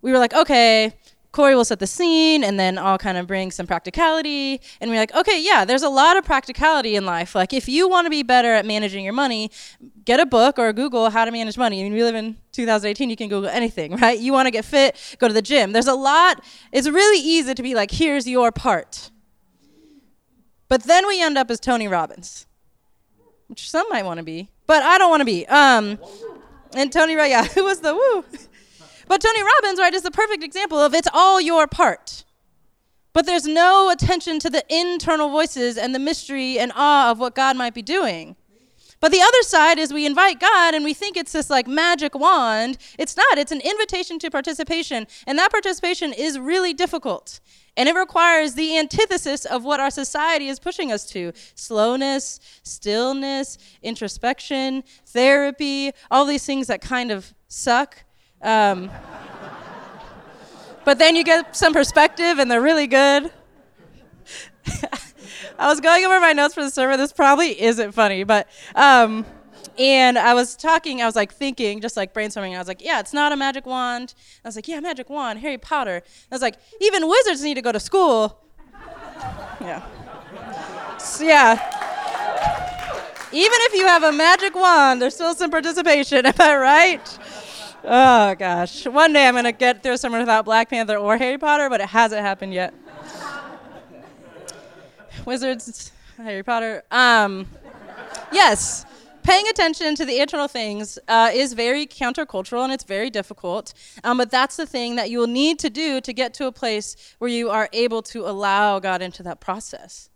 we 0.02 0.12
were 0.12 0.18
like, 0.18 0.34
okay, 0.34 0.94
Corey 1.32 1.56
will 1.56 1.64
set 1.64 1.80
the 1.80 1.88
scene 1.88 2.44
and 2.44 2.60
then 2.60 2.78
I'll 2.78 2.98
kind 2.98 3.18
of 3.18 3.26
bring 3.26 3.52
some 3.52 3.66
practicality. 3.66 4.60
And 4.82 4.92
we're 4.92 4.98
like, 4.98 5.16
okay, 5.16 5.42
yeah, 5.42 5.64
there's 5.64 5.84
a 5.84 5.90
lot 5.90 6.18
of 6.18 6.26
practicality 6.26 6.96
in 6.96 7.06
life. 7.06 7.36
Like, 7.36 7.54
if 7.54 7.70
you 7.70 7.88
want 7.88 8.06
to 8.06 8.10
be 8.10 8.22
better 8.22 8.54
at 8.54 8.66
managing 8.66 9.06
your 9.06 9.14
money, 9.14 9.50
get 10.04 10.20
a 10.20 10.26
book 10.26 10.60
or 10.60 10.74
Google 10.74 11.10
how 11.10 11.24
to 11.24 11.32
manage 11.32 11.58
money. 11.58 11.80
I 11.80 11.84
mean, 11.84 11.94
we 11.94 12.04
live 12.04 12.16
in 12.16 12.38
2018, 12.52 13.10
you 13.10 13.16
can 13.16 13.30
Google 13.30 13.50
anything, 13.50 13.96
right? 13.98 14.20
You 14.20 14.34
want 14.34 14.48
to 14.48 14.52
get 14.52 14.66
fit, 14.66 14.98
go 15.20 15.28
to 15.28 15.34
the 15.34 15.42
gym. 15.42 15.72
There's 15.72 15.88
a 15.88 15.96
lot, 15.96 16.44
it's 16.72 16.90
really 16.90 17.20
easy 17.20 17.54
to 17.54 17.64
be 17.64 17.76
like, 17.76 17.92
here's 17.92 18.28
your 18.28 18.52
part. 18.52 19.10
But 20.68 20.84
then 20.84 21.08
we 21.08 21.22
end 21.22 21.38
up 21.38 21.50
as 21.52 21.60
Tony 21.60 21.88
Robbins, 21.88 22.46
which 23.48 23.70
some 23.70 23.88
might 23.90 24.06
want 24.06 24.20
to 24.20 24.24
be, 24.24 24.50
but 24.68 24.84
I 24.84 24.98
don't 24.98 25.10
want 25.10 25.22
to 25.22 25.26
be. 25.26 25.46
Um, 25.48 25.98
and 26.76 26.92
Tony, 26.92 27.14
yeah, 27.14 27.46
who 27.56 27.64
was 27.64 27.80
the 27.80 27.94
woo? 27.94 28.26
But 29.08 29.22
Tony 29.22 29.42
Robbins, 29.44 29.80
right, 29.80 29.94
is 29.94 30.04
the 30.04 30.12
perfect 30.12 30.44
example 30.44 30.80
of 30.80 30.94
it's 30.94 31.08
all 31.14 31.42
your 31.42 31.68
part. 31.68 32.24
But 33.14 33.26
there's 33.26 33.46
no 33.46 33.90
attention 33.90 34.40
to 34.40 34.50
the 34.50 34.64
internal 34.70 35.30
voices 35.30 35.78
and 35.78 35.94
the 35.94 36.00
mystery 36.00 36.58
and 36.58 36.72
awe 36.76 37.12
of 37.12 37.20
what 37.20 37.36
God 37.36 37.58
might 37.58 37.74
be 37.74 37.82
doing. 37.82 38.36
But 39.02 39.12
the 39.12 39.22
other 39.22 39.42
side 39.42 39.80
is 39.80 39.92
we 39.92 40.06
invite 40.06 40.40
God 40.40 40.76
and 40.76 40.86
we 40.86 40.94
think 40.94 41.18
it's 41.18 41.32
this 41.32 41.50
like 41.50 41.68
magic 41.68 42.14
wand. 42.14 42.78
It's 43.00 43.18
not, 43.18 43.40
it's 43.40 43.52
an 43.52 43.60
invitation 43.60 44.20
to 44.20 44.30
participation. 44.30 45.08
And 45.26 45.40
that 45.40 45.52
participation 45.52 46.14
is 46.14 46.38
really 46.38 46.74
difficult. 46.74 47.40
And 47.76 47.90
it 47.90 47.96
requires 47.96 48.54
the 48.54 48.78
antithesis 48.78 49.46
of 49.46 49.64
what 49.64 49.80
our 49.80 49.90
society 49.90 50.50
is 50.50 50.60
pushing 50.60 50.92
us 50.92 51.10
to 51.12 51.34
slowness, 51.56 52.40
stillness, 52.62 53.58
introspection, 53.82 54.84
therapy, 55.08 55.92
all 56.12 56.26
these 56.26 56.46
things 56.46 56.68
that 56.68 56.82
kind 56.82 57.12
of 57.12 57.34
suck. 57.48 58.04
Um, 58.42 58.90
but 60.84 60.98
then 60.98 61.16
you 61.16 61.24
get 61.24 61.56
some 61.56 61.74
perspective 61.74 62.40
and 62.40 62.50
they're 62.50 62.62
really 62.62 62.88
good. 62.88 63.32
I 65.60 65.68
was 65.68 65.80
going 65.80 66.06
over 66.06 66.20
my 66.20 66.34
notes 66.34 66.54
for 66.54 66.64
the 66.64 66.70
sermon. 66.70 66.98
This 66.98 67.14
probably 67.14 67.62
isn't 67.62 67.92
funny, 67.92 68.24
but 68.24 68.48
um, 68.76 69.26
and 69.78 70.18
I 70.18 70.34
was 70.34 70.56
talking. 70.56 71.02
I 71.02 71.06
was 71.06 71.16
like 71.16 71.34
thinking, 71.34 71.82
just 71.82 71.96
like 71.98 72.14
brainstorming. 72.14 72.56
I 72.56 72.60
was 72.60 72.68
like, 72.68 72.84
yeah, 72.84 73.00
it's 73.00 73.14
not 73.14 73.32
a 73.32 73.36
magic 73.36 73.66
wand. 73.66 74.14
I 74.44 74.48
was 74.48 74.56
like, 74.56 74.68
yeah, 74.68 74.80
magic 74.80 75.10
wand, 75.10 75.40
Harry 75.40 75.58
Potter. 75.58 76.02
I 76.06 76.36
was 76.36 76.42
like, 76.42 76.56
even 76.80 77.08
wizards 77.08 77.44
need 77.44 77.56
to 77.56 77.62
go 77.62 77.72
to 77.72 77.80
school. 77.80 78.44
yeah. 79.62 79.84
So, 80.98 81.24
yeah. 81.24 81.78
Even 83.34 83.58
if 83.62 83.74
you 83.74 83.88
have 83.88 84.04
a 84.04 84.12
magic 84.12 84.56
wand, 84.56 85.02
there's 85.02 85.16
still 85.16 85.34
some 85.34 85.52
participation. 85.52 86.26
Am 86.28 86.34
I 86.40 86.56
right? 86.56 87.20
Oh 87.84 88.36
gosh. 88.36 88.86
One 88.86 89.12
day 89.12 89.28
I'm 89.28 89.34
gonna 89.34 89.52
get 89.52 89.82
through 89.82 89.98
summer 89.98 90.20
without 90.20 90.46
Black 90.46 90.70
Panther 90.70 90.98
or 90.98 91.18
Harry 91.18 91.38
Potter, 91.38 91.68
but 91.70 91.82
it 91.82 91.88
hasn't 91.90 92.22
happened 92.22 92.54
yet. 92.54 92.74
Wizards, 95.26 95.92
Harry 96.18 96.44
Potter. 96.44 96.84
Um, 96.92 97.48
yes, 98.32 98.86
paying 99.24 99.48
attention 99.48 99.96
to 99.96 100.06
the 100.06 100.20
internal 100.20 100.48
things 100.48 101.00
uh, 101.08 101.32
is 101.34 101.54
very 101.54 101.88
countercultural 101.88 102.64
and 102.64 102.72
it's 102.72 102.84
very 102.84 103.10
difficult. 103.10 103.74
Um, 104.04 104.18
but 104.18 104.30
that's 104.30 104.58
the 104.58 104.68
thing 104.68 104.96
that 104.98 105.10
you 105.10 105.18
will 105.18 105.28
need 105.28 105.58
to 105.60 105.70
do 105.70 106.02
to 106.02 106.14
get 106.14 106.36
to 106.36 106.46
a 106.46 106.52
place 106.52 107.16
where 107.18 107.30
you 107.30 107.50
are 107.50 107.68
able 107.74 108.04
to 108.04 108.28
allow 108.28 108.80
God 108.80 109.02
into 109.02 109.24
that 109.24 109.40
process. 109.40 110.11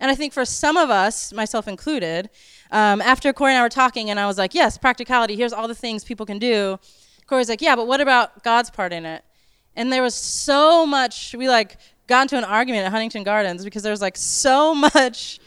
And 0.00 0.10
I 0.10 0.14
think 0.14 0.32
for 0.32 0.44
some 0.44 0.76
of 0.76 0.90
us, 0.90 1.32
myself 1.32 1.68
included, 1.68 2.30
um, 2.70 3.00
after 3.00 3.32
Corey 3.32 3.52
and 3.52 3.58
I 3.58 3.62
were 3.62 3.68
talking, 3.68 4.10
and 4.10 4.18
I 4.18 4.26
was 4.26 4.38
like, 4.38 4.54
yes, 4.54 4.76
practicality, 4.76 5.36
here's 5.36 5.52
all 5.52 5.68
the 5.68 5.74
things 5.74 6.04
people 6.04 6.26
can 6.26 6.38
do. 6.38 6.78
Corey's 7.26 7.48
like, 7.48 7.62
yeah, 7.62 7.76
but 7.76 7.86
what 7.86 8.00
about 8.00 8.42
God's 8.42 8.70
part 8.70 8.92
in 8.92 9.06
it? 9.06 9.24
And 9.76 9.92
there 9.92 10.02
was 10.02 10.14
so 10.14 10.84
much, 10.84 11.34
we 11.36 11.48
like 11.48 11.78
got 12.06 12.22
into 12.22 12.36
an 12.36 12.44
argument 12.44 12.86
at 12.86 12.92
Huntington 12.92 13.22
Gardens 13.22 13.64
because 13.64 13.82
there 13.82 13.92
was 13.92 14.02
like 14.02 14.16
so 14.16 14.74
much 14.94 15.38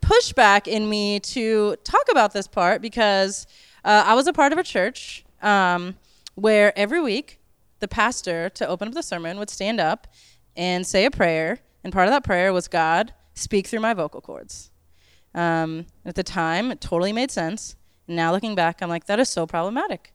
pushback 0.00 0.66
in 0.66 0.88
me 0.88 1.20
to 1.20 1.76
talk 1.84 2.04
about 2.10 2.32
this 2.32 2.46
part 2.46 2.80
because 2.80 3.46
uh, 3.84 4.04
I 4.06 4.14
was 4.14 4.26
a 4.26 4.32
part 4.32 4.52
of 4.52 4.58
a 4.58 4.62
church 4.62 5.24
um, 5.42 5.96
where 6.34 6.76
every 6.78 7.00
week 7.00 7.38
the 7.80 7.88
pastor, 7.88 8.48
to 8.50 8.66
open 8.66 8.88
up 8.88 8.94
the 8.94 9.02
sermon, 9.02 9.38
would 9.38 9.50
stand 9.50 9.80
up 9.80 10.06
and 10.56 10.86
say 10.86 11.04
a 11.04 11.10
prayer. 11.10 11.60
And 11.88 11.92
part 11.94 12.06
of 12.06 12.12
that 12.12 12.22
prayer 12.22 12.52
was, 12.52 12.68
God, 12.68 13.14
speak 13.32 13.66
through 13.66 13.80
my 13.80 13.94
vocal 13.94 14.20
cords. 14.20 14.70
Um, 15.34 15.86
at 16.04 16.16
the 16.16 16.22
time, 16.22 16.70
it 16.70 16.82
totally 16.82 17.14
made 17.14 17.30
sense. 17.30 17.76
Now 18.06 18.30
looking 18.30 18.54
back, 18.54 18.82
I'm 18.82 18.90
like, 18.90 19.06
that 19.06 19.18
is 19.18 19.30
so 19.30 19.46
problematic. 19.46 20.12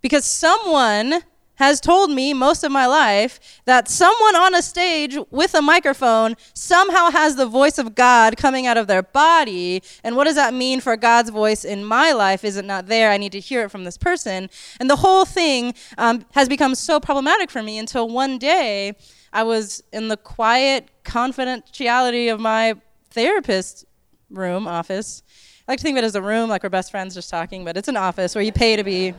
Because 0.00 0.24
someone 0.24 1.20
has 1.56 1.80
told 1.80 2.10
me 2.10 2.32
most 2.32 2.64
of 2.64 2.72
my 2.72 2.86
life 2.86 3.60
that 3.64 3.88
someone 3.88 4.36
on 4.36 4.54
a 4.54 4.62
stage 4.62 5.18
with 5.30 5.54
a 5.54 5.62
microphone 5.62 6.36
somehow 6.54 7.10
has 7.10 7.36
the 7.36 7.46
voice 7.46 7.78
of 7.78 7.94
God 7.94 8.36
coming 8.36 8.66
out 8.66 8.76
of 8.76 8.86
their 8.86 9.02
body. 9.02 9.82
And 10.04 10.16
what 10.16 10.24
does 10.24 10.36
that 10.36 10.54
mean 10.54 10.80
for 10.80 10.96
God's 10.96 11.30
voice 11.30 11.64
in 11.64 11.84
my 11.84 12.12
life? 12.12 12.44
Is 12.44 12.56
it 12.56 12.64
not 12.64 12.86
there? 12.86 13.10
I 13.10 13.16
need 13.16 13.32
to 13.32 13.40
hear 13.40 13.64
it 13.64 13.70
from 13.70 13.84
this 13.84 13.98
person. 13.98 14.48
And 14.80 14.88
the 14.88 14.96
whole 14.96 15.24
thing 15.24 15.74
um, 15.98 16.24
has 16.32 16.48
become 16.48 16.74
so 16.74 17.00
problematic 17.00 17.50
for 17.50 17.62
me 17.62 17.78
until 17.78 18.08
one 18.08 18.38
day 18.38 18.96
I 19.32 19.42
was 19.42 19.82
in 19.92 20.08
the 20.08 20.16
quiet 20.16 20.88
confidentiality 21.04 22.32
of 22.32 22.40
my 22.40 22.74
therapist 23.10 23.84
room, 24.30 24.66
office. 24.66 25.22
I 25.66 25.72
like 25.72 25.78
to 25.78 25.82
think 25.82 25.98
of 25.98 26.04
it 26.04 26.06
as 26.06 26.14
a 26.14 26.22
room, 26.22 26.48
like 26.48 26.62
we're 26.62 26.68
best 26.68 26.90
friends 26.90 27.14
just 27.14 27.28
talking, 27.28 27.64
but 27.64 27.76
it's 27.76 27.88
an 27.88 27.96
office 27.96 28.34
where 28.34 28.44
you 28.44 28.52
pay 28.52 28.76
to 28.76 28.84
be. 28.84 29.14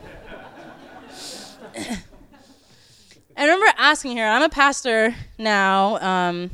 I 3.38 3.44
remember 3.44 3.68
asking 3.78 4.18
her, 4.18 4.24
I'm 4.24 4.42
a 4.42 4.50
pastor 4.50 5.14
now 5.38 6.00
um, 6.00 6.50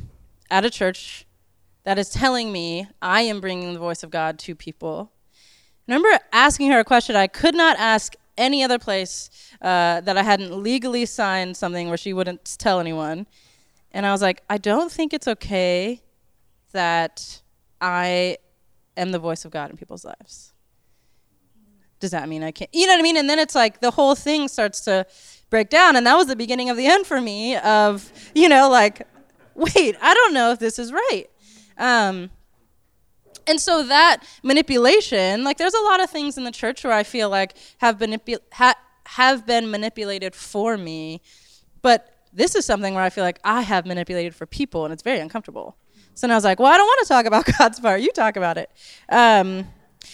at 0.50 0.66
a 0.66 0.70
church 0.70 1.24
that 1.84 1.98
is 1.98 2.10
telling 2.10 2.52
me 2.52 2.86
I 3.00 3.22
am 3.22 3.40
bringing 3.40 3.72
the 3.72 3.78
voice 3.78 4.02
of 4.02 4.10
God 4.10 4.38
to 4.40 4.54
people. 4.54 5.10
I 5.88 5.94
remember 5.94 6.22
asking 6.30 6.70
her 6.72 6.80
a 6.80 6.84
question 6.84 7.16
I 7.16 7.26
could 7.26 7.54
not 7.54 7.78
ask 7.78 8.14
any 8.36 8.62
other 8.62 8.78
place 8.78 9.30
uh, 9.62 10.02
that 10.02 10.18
I 10.18 10.22
hadn't 10.22 10.62
legally 10.62 11.06
signed 11.06 11.56
something 11.56 11.88
where 11.88 11.96
she 11.96 12.12
wouldn't 12.12 12.58
tell 12.58 12.80
anyone. 12.80 13.26
And 13.90 14.04
I 14.04 14.12
was 14.12 14.20
like, 14.20 14.42
I 14.50 14.58
don't 14.58 14.92
think 14.92 15.14
it's 15.14 15.26
okay 15.26 16.02
that 16.72 17.40
I 17.80 18.36
am 18.94 19.10
the 19.10 19.18
voice 19.18 19.46
of 19.46 19.50
God 19.50 19.70
in 19.70 19.78
people's 19.78 20.04
lives. 20.04 20.52
Does 21.98 22.10
that 22.10 22.28
mean 22.28 22.42
I 22.42 22.50
can't? 22.50 22.68
You 22.74 22.86
know 22.86 22.92
what 22.92 22.98
I 22.98 23.02
mean? 23.02 23.16
And 23.16 23.30
then 23.30 23.38
it's 23.38 23.54
like 23.54 23.80
the 23.80 23.92
whole 23.92 24.14
thing 24.14 24.48
starts 24.48 24.82
to 24.82 25.06
break 25.54 25.68
down. 25.68 25.94
And 25.94 26.04
that 26.04 26.16
was 26.16 26.26
the 26.26 26.34
beginning 26.34 26.68
of 26.68 26.76
the 26.76 26.86
end 26.86 27.06
for 27.06 27.20
me 27.20 27.56
of, 27.58 28.12
you 28.34 28.48
know, 28.48 28.68
like, 28.68 29.06
wait, 29.54 29.94
I 30.02 30.12
don't 30.12 30.34
know 30.34 30.50
if 30.50 30.58
this 30.58 30.80
is 30.80 30.92
right. 30.92 31.26
Um, 31.78 32.30
and 33.46 33.60
so 33.60 33.84
that 33.84 34.24
manipulation, 34.42 35.44
like, 35.44 35.56
there's 35.56 35.74
a 35.74 35.82
lot 35.82 36.02
of 36.02 36.10
things 36.10 36.36
in 36.36 36.42
the 36.42 36.50
church 36.50 36.82
where 36.82 36.92
I 36.92 37.04
feel 37.04 37.30
like 37.30 37.54
have 37.78 38.00
been, 38.00 38.18
ha- 38.52 38.74
have 39.06 39.46
been 39.46 39.70
manipulated 39.70 40.34
for 40.34 40.76
me. 40.76 41.22
But 41.82 42.12
this 42.32 42.56
is 42.56 42.66
something 42.66 42.92
where 42.92 43.04
I 43.04 43.10
feel 43.10 43.22
like 43.22 43.38
I 43.44 43.60
have 43.62 43.86
manipulated 43.86 44.34
for 44.34 44.46
people, 44.46 44.84
and 44.84 44.92
it's 44.92 45.04
very 45.04 45.20
uncomfortable. 45.20 45.76
So 46.14 46.26
now 46.26 46.34
I 46.34 46.36
was 46.36 46.42
like, 46.42 46.58
well, 46.58 46.72
I 46.72 46.76
don't 46.76 46.86
want 46.86 47.06
to 47.06 47.08
talk 47.08 47.26
about 47.26 47.48
God's 47.58 47.78
part. 47.78 48.00
You 48.00 48.10
talk 48.10 48.36
about 48.36 48.58
it. 48.58 48.70
Um, 49.08 49.68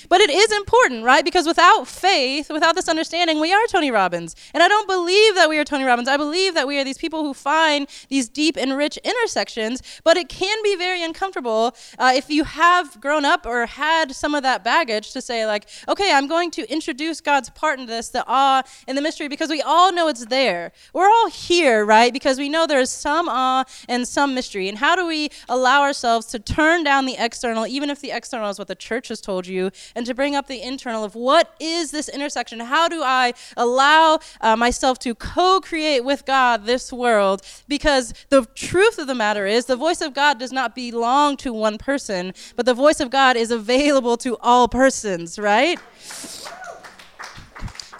but 0.08 0.20
it 0.20 0.30
is 0.30 0.52
important, 0.52 1.04
right? 1.04 1.24
Because 1.24 1.46
without 1.46 1.86
faith, 1.86 2.50
without 2.50 2.74
this 2.74 2.88
understanding, 2.88 3.40
we 3.40 3.52
are 3.52 3.66
Tony 3.66 3.90
Robbins. 3.90 4.36
And 4.54 4.62
I 4.62 4.68
don't 4.68 4.86
believe 4.86 5.34
that 5.34 5.48
we 5.48 5.58
are 5.58 5.64
Tony 5.64 5.84
Robbins. 5.84 6.08
I 6.08 6.16
believe 6.16 6.54
that 6.54 6.66
we 6.66 6.78
are 6.78 6.84
these 6.84 6.98
people 6.98 7.22
who 7.22 7.34
find 7.34 7.88
these 8.08 8.28
deep 8.28 8.56
and 8.56 8.76
rich 8.76 8.96
intersections. 8.98 9.82
But 10.04 10.16
it 10.16 10.28
can 10.28 10.62
be 10.62 10.76
very 10.76 11.02
uncomfortable 11.02 11.76
uh, 11.98 12.12
if 12.14 12.30
you 12.30 12.44
have 12.44 13.00
grown 13.00 13.24
up 13.24 13.46
or 13.46 13.66
had 13.66 14.14
some 14.14 14.34
of 14.34 14.42
that 14.42 14.64
baggage 14.64 15.12
to 15.12 15.20
say, 15.20 15.46
like, 15.46 15.66
okay, 15.88 16.12
I'm 16.12 16.28
going 16.28 16.50
to 16.52 16.70
introduce 16.70 17.20
God's 17.20 17.50
part 17.50 17.78
in 17.78 17.86
this, 17.86 18.08
the 18.08 18.24
awe 18.26 18.62
and 18.86 18.96
the 18.96 19.02
mystery, 19.02 19.28
because 19.28 19.50
we 19.50 19.62
all 19.62 19.92
know 19.92 20.08
it's 20.08 20.26
there. 20.26 20.72
We're 20.92 21.08
all 21.08 21.28
here, 21.28 21.84
right? 21.84 22.12
Because 22.12 22.38
we 22.38 22.48
know 22.48 22.66
there 22.66 22.80
is 22.80 22.90
some 22.90 23.28
awe 23.28 23.64
and 23.88 24.06
some 24.06 24.34
mystery. 24.34 24.68
And 24.68 24.78
how 24.78 24.96
do 24.96 25.06
we 25.06 25.30
allow 25.48 25.82
ourselves 25.82 26.26
to 26.26 26.38
turn 26.38 26.84
down 26.84 27.06
the 27.06 27.16
external, 27.18 27.66
even 27.66 27.90
if 27.90 28.00
the 28.00 28.10
external 28.10 28.50
is 28.50 28.58
what 28.58 28.68
the 28.68 28.74
church 28.74 29.08
has 29.08 29.20
told 29.20 29.46
you, 29.46 29.70
and 29.94 30.06
to 30.06 30.14
bring 30.14 30.34
up 30.34 30.46
the 30.46 30.62
internal 30.62 31.04
of 31.04 31.14
what 31.14 31.54
is 31.60 31.90
this 31.90 32.08
intersection? 32.08 32.60
How 32.60 32.88
do 32.88 33.02
I 33.02 33.32
allow 33.56 34.20
uh, 34.40 34.56
myself 34.56 34.98
to 35.00 35.14
co 35.14 35.60
create 35.60 36.04
with 36.04 36.24
God 36.24 36.66
this 36.66 36.92
world? 36.92 37.42
Because 37.68 38.14
the 38.28 38.46
truth 38.54 38.98
of 38.98 39.06
the 39.06 39.14
matter 39.14 39.46
is, 39.46 39.66
the 39.66 39.76
voice 39.76 40.00
of 40.00 40.14
God 40.14 40.38
does 40.38 40.52
not 40.52 40.74
belong 40.74 41.36
to 41.38 41.52
one 41.52 41.78
person, 41.78 42.32
but 42.56 42.66
the 42.66 42.74
voice 42.74 43.00
of 43.00 43.10
God 43.10 43.36
is 43.36 43.50
available 43.50 44.16
to 44.18 44.36
all 44.38 44.68
persons, 44.68 45.38
right? 45.38 45.78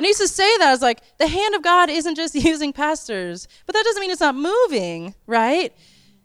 And 0.00 0.06
I 0.06 0.08
used 0.08 0.20
to 0.22 0.28
say 0.28 0.56
that. 0.56 0.68
I 0.68 0.70
was 0.70 0.80
like, 0.80 1.02
the 1.18 1.28
hand 1.28 1.54
of 1.54 1.62
God 1.62 1.90
isn't 1.90 2.14
just 2.14 2.34
using 2.52 2.72
pastors, 2.72 3.46
but 3.66 3.74
that 3.74 3.84
doesn't 3.84 4.00
mean 4.00 4.10
it's 4.10 4.20
not 4.20 4.34
moving, 4.34 5.14
right? 5.26 5.74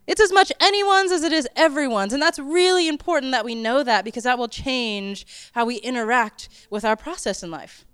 It's 0.07 0.21
as 0.21 0.31
much 0.31 0.51
anyone's 0.59 1.11
as 1.11 1.23
it 1.23 1.33
is 1.33 1.47
everyone's. 1.55 2.13
And 2.13 2.21
that's 2.21 2.39
really 2.39 2.87
important 2.87 3.31
that 3.31 3.45
we 3.45 3.55
know 3.55 3.83
that 3.83 4.05
because 4.05 4.23
that 4.23 4.37
will 4.37 4.47
change 4.47 5.25
how 5.53 5.65
we 5.65 5.77
interact 5.77 6.49
with 6.69 6.85
our 6.85 6.95
process 6.95 7.41
in 7.43 7.51
life, 7.51 7.85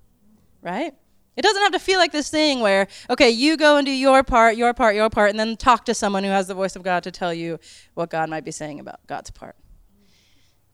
right? 0.61 0.93
It 1.37 1.43
doesn't 1.43 1.61
have 1.61 1.71
to 1.71 1.79
feel 1.79 1.97
like 1.97 2.11
this 2.11 2.29
thing 2.29 2.59
where, 2.59 2.87
okay, 3.09 3.29
you 3.29 3.55
go 3.55 3.77
and 3.77 3.85
do 3.85 3.91
your 3.91 4.21
part, 4.23 4.57
your 4.57 4.73
part, 4.73 4.95
your 4.95 5.09
part, 5.09 5.29
and 5.29 5.39
then 5.39 5.55
talk 5.55 5.85
to 5.85 5.93
someone 5.93 6.23
who 6.23 6.29
has 6.29 6.47
the 6.47 6.53
voice 6.53 6.75
of 6.75 6.83
God 6.83 7.03
to 7.03 7.11
tell 7.11 7.33
you 7.33 7.59
what 7.93 8.09
God 8.09 8.29
might 8.29 8.43
be 8.43 8.51
saying 8.51 8.79
about 8.79 8.99
God's 9.07 9.31
part. 9.31 9.55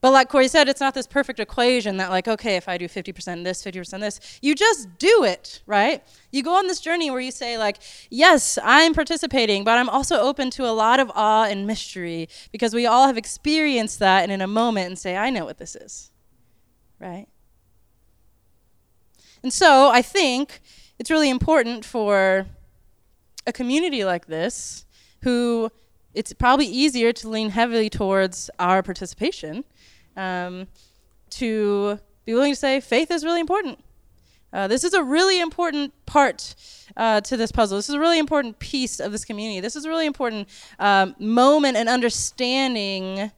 But 0.00 0.12
like 0.12 0.28
Corey 0.28 0.46
said, 0.46 0.68
it's 0.68 0.80
not 0.80 0.94
this 0.94 1.08
perfect 1.08 1.40
equation 1.40 1.96
that, 1.96 2.10
like, 2.10 2.28
okay, 2.28 2.54
if 2.56 2.68
I 2.68 2.78
do 2.78 2.86
50% 2.86 3.42
this, 3.42 3.64
50% 3.64 4.00
this, 4.00 4.38
you 4.40 4.54
just 4.54 4.96
do 4.98 5.24
it, 5.24 5.60
right? 5.66 6.04
You 6.30 6.44
go 6.44 6.54
on 6.54 6.68
this 6.68 6.78
journey 6.78 7.10
where 7.10 7.20
you 7.20 7.32
say, 7.32 7.58
like, 7.58 7.78
yes, 8.08 8.58
I'm 8.62 8.94
participating, 8.94 9.64
but 9.64 9.76
I'm 9.76 9.88
also 9.88 10.20
open 10.20 10.50
to 10.50 10.66
a 10.66 10.70
lot 10.70 11.00
of 11.00 11.10
awe 11.16 11.44
and 11.44 11.66
mystery 11.66 12.28
because 12.52 12.74
we 12.74 12.86
all 12.86 13.08
have 13.08 13.18
experienced 13.18 13.98
that 13.98 14.22
and 14.22 14.30
in 14.30 14.40
a 14.40 14.46
moment 14.46 14.86
and 14.86 14.98
say, 14.98 15.16
I 15.16 15.30
know 15.30 15.44
what 15.44 15.58
this 15.58 15.74
is, 15.74 16.12
right? 17.00 17.26
And 19.42 19.52
so 19.52 19.90
I 19.90 20.02
think 20.02 20.60
it's 20.98 21.10
really 21.10 21.30
important 21.30 21.84
for 21.84 22.46
a 23.46 23.52
community 23.52 24.04
like 24.04 24.26
this 24.26 24.84
who 25.22 25.70
it's 26.14 26.32
probably 26.32 26.66
easier 26.66 27.12
to 27.12 27.28
lean 27.28 27.50
heavily 27.50 27.88
towards 27.88 28.50
our 28.58 28.82
participation, 28.82 29.64
um, 30.18 30.66
to 31.30 31.98
be 32.24 32.34
willing 32.34 32.52
to 32.52 32.56
say 32.56 32.80
faith 32.80 33.10
is 33.10 33.24
really 33.24 33.40
important. 33.40 33.78
Uh, 34.52 34.66
this 34.66 34.82
is 34.82 34.94
a 34.94 35.02
really 35.02 35.40
important 35.40 35.92
part 36.06 36.54
uh, 36.96 37.20
to 37.20 37.36
this 37.36 37.52
puzzle. 37.52 37.78
This 37.78 37.88
is 37.88 37.94
a 37.94 38.00
really 38.00 38.18
important 38.18 38.58
piece 38.58 38.98
of 38.98 39.12
this 39.12 39.24
community. 39.24 39.60
This 39.60 39.76
is 39.76 39.84
a 39.84 39.88
really 39.88 40.06
important 40.06 40.48
um, 40.78 41.14
moment 41.18 41.76
in 41.76 41.86
understanding 41.86 43.30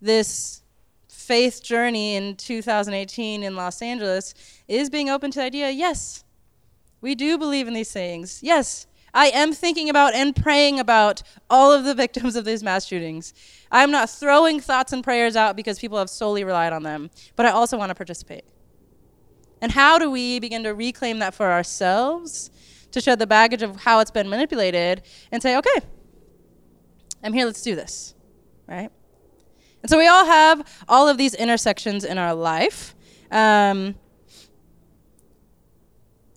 this 0.00 0.62
faith 1.08 1.62
journey 1.62 2.16
in 2.16 2.36
2018 2.36 3.42
in 3.42 3.56
Los 3.56 3.80
Angeles 3.80 4.34
is 4.68 4.90
being 4.90 5.08
open 5.08 5.30
to 5.30 5.38
the 5.38 5.44
idea 5.44 5.70
yes, 5.70 6.24
we 7.00 7.14
do 7.14 7.36
believe 7.38 7.68
in 7.68 7.74
these 7.74 7.92
things. 7.92 8.42
Yes, 8.42 8.86
I 9.14 9.28
am 9.28 9.52
thinking 9.52 9.88
about 9.88 10.14
and 10.14 10.34
praying 10.34 10.80
about 10.80 11.22
all 11.48 11.72
of 11.72 11.84
the 11.84 11.94
victims 11.94 12.34
of 12.34 12.44
these 12.44 12.62
mass 12.62 12.84
shootings. 12.84 13.32
I'm 13.70 13.90
not 13.90 14.10
throwing 14.10 14.60
thoughts 14.60 14.92
and 14.92 15.02
prayers 15.02 15.36
out 15.36 15.56
because 15.56 15.78
people 15.78 15.98
have 15.98 16.10
solely 16.10 16.44
relied 16.44 16.72
on 16.72 16.82
them, 16.82 17.10
but 17.36 17.46
I 17.46 17.50
also 17.50 17.78
want 17.78 17.90
to 17.90 17.94
participate. 17.94 18.44
And 19.62 19.72
how 19.72 19.98
do 19.98 20.10
we 20.10 20.40
begin 20.40 20.64
to 20.64 20.74
reclaim 20.74 21.20
that 21.20 21.32
for 21.32 21.50
ourselves 21.50 22.50
to 22.90 23.00
shed 23.00 23.18
the 23.18 23.26
baggage 23.26 23.62
of 23.62 23.76
how 23.76 24.00
it's 24.00 24.10
been 24.10 24.28
manipulated 24.28 25.02
and 25.32 25.42
say, 25.42 25.56
okay, 25.56 25.80
I'm 27.22 27.32
here, 27.32 27.46
let's 27.46 27.62
do 27.62 27.74
this, 27.74 28.14
right? 28.68 28.90
And 29.82 29.90
so 29.90 29.96
we 29.96 30.06
all 30.06 30.26
have 30.26 30.84
all 30.88 31.08
of 31.08 31.18
these 31.18 31.34
intersections 31.34 32.04
in 32.04 32.18
our 32.18 32.34
life 32.34 32.94
um, 33.30 33.94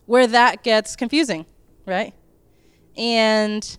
where 0.05 0.27
that 0.27 0.63
gets 0.63 0.95
confusing, 0.95 1.45
right? 1.85 2.13
And 2.97 3.77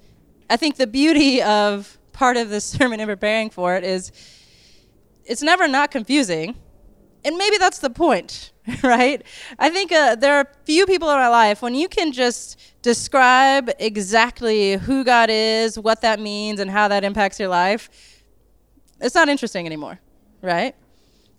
I 0.49 0.57
think 0.57 0.77
the 0.77 0.87
beauty 0.87 1.43
of 1.43 1.99
part 2.13 2.37
of 2.37 2.49
this 2.49 2.65
sermon 2.77 3.01
and 3.01 3.09
preparing 3.09 3.51
for 3.51 3.77
it 3.77 3.85
is 3.85 4.13
it's 5.25 5.43
never 5.43 5.69
not 5.69 5.91
confusing. 5.91 6.57
And 7.25 7.37
maybe 7.37 7.59
that's 7.59 7.81
the 7.81 7.91
point, 7.91 8.53
right? 8.83 9.23
I 9.59 9.71
think 9.71 9.93
uh, 9.93 10.15
there 10.15 10.37
are 10.37 10.49
few 10.65 10.87
people 10.87 11.11
in 11.11 11.17
my 11.17 11.29
life 11.29 11.61
when 11.63 11.75
you 11.75 11.89
can 11.89 12.13
just 12.13 12.59
describe 12.81 13.71
exactly 13.79 14.77
who 14.77 15.05
God 15.05 15.29
is, 15.31 15.79
what 15.79 16.01
that 16.03 16.21
means, 16.21 16.61
and 16.61 16.71
how 16.71 16.89
that 16.89 17.05
impacts 17.05 17.39
your 17.41 17.49
life. 17.49 17.91
It's 19.01 19.15
not 19.15 19.29
interesting 19.29 19.67
anymore, 19.67 20.01
right? 20.43 20.75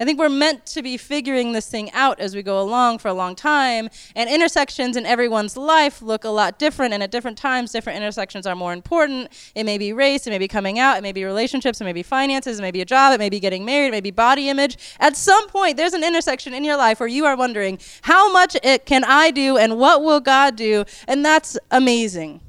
I 0.01 0.05
think 0.05 0.17
we're 0.17 0.29
meant 0.29 0.65
to 0.67 0.81
be 0.81 0.95
figuring 0.95 1.51
this 1.51 1.67
thing 1.67 1.91
out 1.91 2.21
as 2.21 2.33
we 2.33 2.41
go 2.41 2.62
along 2.62 2.99
for 2.99 3.09
a 3.09 3.13
long 3.13 3.35
time. 3.35 3.89
And 4.15 4.29
intersections 4.29 4.95
in 4.95 5.05
everyone's 5.05 5.57
life 5.57 6.01
look 6.01 6.23
a 6.23 6.29
lot 6.29 6.57
different. 6.57 6.93
And 6.93 7.03
at 7.03 7.12
different 7.12 7.38
times, 7.38 7.73
different 7.73 7.97
intersections 7.97 8.47
are 8.47 8.55
more 8.55 8.71
important. 8.71 9.29
It 9.55 9.65
may 9.65 9.77
be 9.77 9.91
race, 9.91 10.25
it 10.25 10.29
may 10.29 10.38
be 10.38 10.47
coming 10.47 10.79
out, 10.79 10.97
it 10.97 11.01
may 11.01 11.12
be 11.12 11.25
relationships, 11.25 11.81
it 11.81 11.83
may 11.83 11.91
be 11.91 12.03
finances, 12.03 12.59
it 12.59 12.62
may 12.62 12.71
be 12.71 12.79
a 12.79 12.85
job, 12.85 13.13
it 13.13 13.19
may 13.19 13.29
be 13.29 13.41
getting 13.41 13.65
married, 13.65 13.88
it 13.88 13.91
may 13.91 13.99
be 13.99 14.12
body 14.12 14.47
image. 14.47 14.77
At 15.01 15.17
some 15.17 15.49
point, 15.49 15.75
there's 15.75 15.93
an 15.93 16.03
intersection 16.03 16.53
in 16.53 16.63
your 16.63 16.77
life 16.77 17.01
where 17.01 17.09
you 17.09 17.25
are 17.25 17.35
wondering, 17.35 17.77
how 18.03 18.31
much 18.31 18.55
it 18.63 18.85
can 18.85 19.03
I 19.03 19.31
do 19.31 19.57
and 19.57 19.77
what 19.77 20.01
will 20.01 20.21
God 20.21 20.55
do? 20.55 20.85
And 21.09 21.25
that's 21.25 21.57
amazing. 21.71 22.39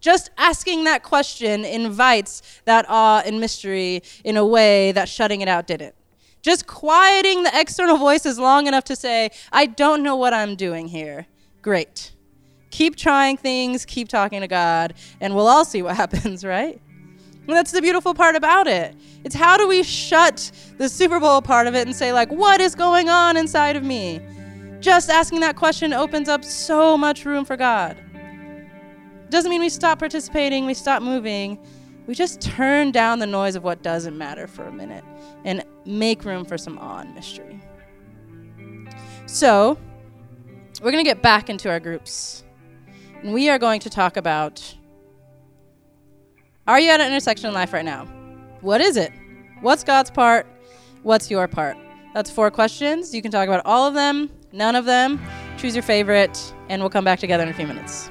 Just 0.00 0.30
asking 0.38 0.84
that 0.84 1.02
question 1.02 1.64
invites 1.64 2.42
that 2.64 2.86
awe 2.88 3.22
and 3.24 3.40
mystery 3.40 4.02
in 4.24 4.36
a 4.36 4.44
way 4.44 4.90
that 4.92 5.08
shutting 5.08 5.42
it 5.42 5.48
out 5.48 5.66
didn't. 5.66 5.94
Just 6.42 6.66
quieting 6.66 7.44
the 7.44 7.50
external 7.58 7.96
voices 7.96 8.38
long 8.38 8.66
enough 8.66 8.84
to 8.84 8.96
say, 8.96 9.30
I 9.52 9.66
don't 9.66 10.02
know 10.02 10.16
what 10.16 10.34
I'm 10.34 10.56
doing 10.56 10.88
here. 10.88 11.26
Great. 11.62 12.12
Keep 12.70 12.96
trying 12.96 13.36
things, 13.36 13.84
keep 13.84 14.08
talking 14.08 14.40
to 14.40 14.48
God, 14.48 14.94
and 15.20 15.36
we'll 15.36 15.46
all 15.46 15.64
see 15.64 15.82
what 15.82 15.96
happens, 16.02 16.44
right? 16.44 16.80
And 17.46 17.56
that's 17.56 17.70
the 17.70 17.80
beautiful 17.80 18.14
part 18.14 18.34
about 18.34 18.66
it. 18.66 18.94
It's 19.24 19.34
how 19.34 19.56
do 19.56 19.68
we 19.68 19.82
shut 19.82 20.50
the 20.78 20.88
Super 20.88 21.20
Bowl 21.20 21.42
part 21.42 21.66
of 21.66 21.74
it 21.74 21.86
and 21.86 21.94
say, 21.94 22.12
like, 22.12 22.30
what 22.30 22.60
is 22.60 22.74
going 22.74 23.08
on 23.08 23.36
inside 23.36 23.76
of 23.76 23.84
me? 23.84 24.20
Just 24.80 25.10
asking 25.10 25.40
that 25.40 25.54
question 25.54 25.92
opens 25.92 26.28
up 26.28 26.44
so 26.44 26.96
much 26.96 27.24
room 27.24 27.44
for 27.44 27.56
God. 27.56 27.96
Doesn't 29.30 29.50
mean 29.50 29.60
we 29.60 29.68
stop 29.68 29.98
participating, 29.98 30.66
we 30.66 30.74
stop 30.74 31.02
moving. 31.02 31.58
We 32.06 32.14
just 32.14 32.40
turn 32.40 32.90
down 32.90 33.20
the 33.20 33.26
noise 33.26 33.54
of 33.54 33.62
what 33.62 33.82
doesn't 33.82 34.18
matter 34.18 34.48
for 34.48 34.64
a 34.64 34.72
minute 34.72 35.04
and 35.44 35.64
make 35.84 36.24
room 36.24 36.44
for 36.44 36.58
some 36.58 36.78
awe 36.78 37.00
and 37.00 37.14
mystery. 37.14 37.60
So, 39.26 39.78
we're 40.82 40.90
going 40.90 41.04
to 41.04 41.08
get 41.08 41.22
back 41.22 41.48
into 41.48 41.70
our 41.70 41.80
groups. 41.80 42.44
And 43.22 43.32
we 43.32 43.48
are 43.48 43.58
going 43.58 43.80
to 43.80 43.90
talk 43.90 44.16
about 44.16 44.76
Are 46.66 46.80
you 46.80 46.90
at 46.90 47.00
an 47.00 47.06
intersection 47.06 47.48
in 47.48 47.54
life 47.54 47.72
right 47.72 47.84
now? 47.84 48.06
What 48.60 48.80
is 48.80 48.96
it? 48.96 49.12
What's 49.60 49.84
God's 49.84 50.10
part? 50.10 50.46
What's 51.02 51.30
your 51.30 51.48
part? 51.48 51.76
That's 52.14 52.30
four 52.30 52.50
questions. 52.50 53.14
You 53.14 53.22
can 53.22 53.30
talk 53.30 53.48
about 53.48 53.64
all 53.64 53.86
of 53.86 53.94
them, 53.94 54.30
none 54.52 54.76
of 54.76 54.84
them. 54.84 55.20
Choose 55.56 55.74
your 55.74 55.82
favorite, 55.82 56.52
and 56.68 56.82
we'll 56.82 56.90
come 56.90 57.04
back 57.04 57.18
together 57.18 57.42
in 57.42 57.48
a 57.48 57.54
few 57.54 57.66
minutes. 57.66 58.10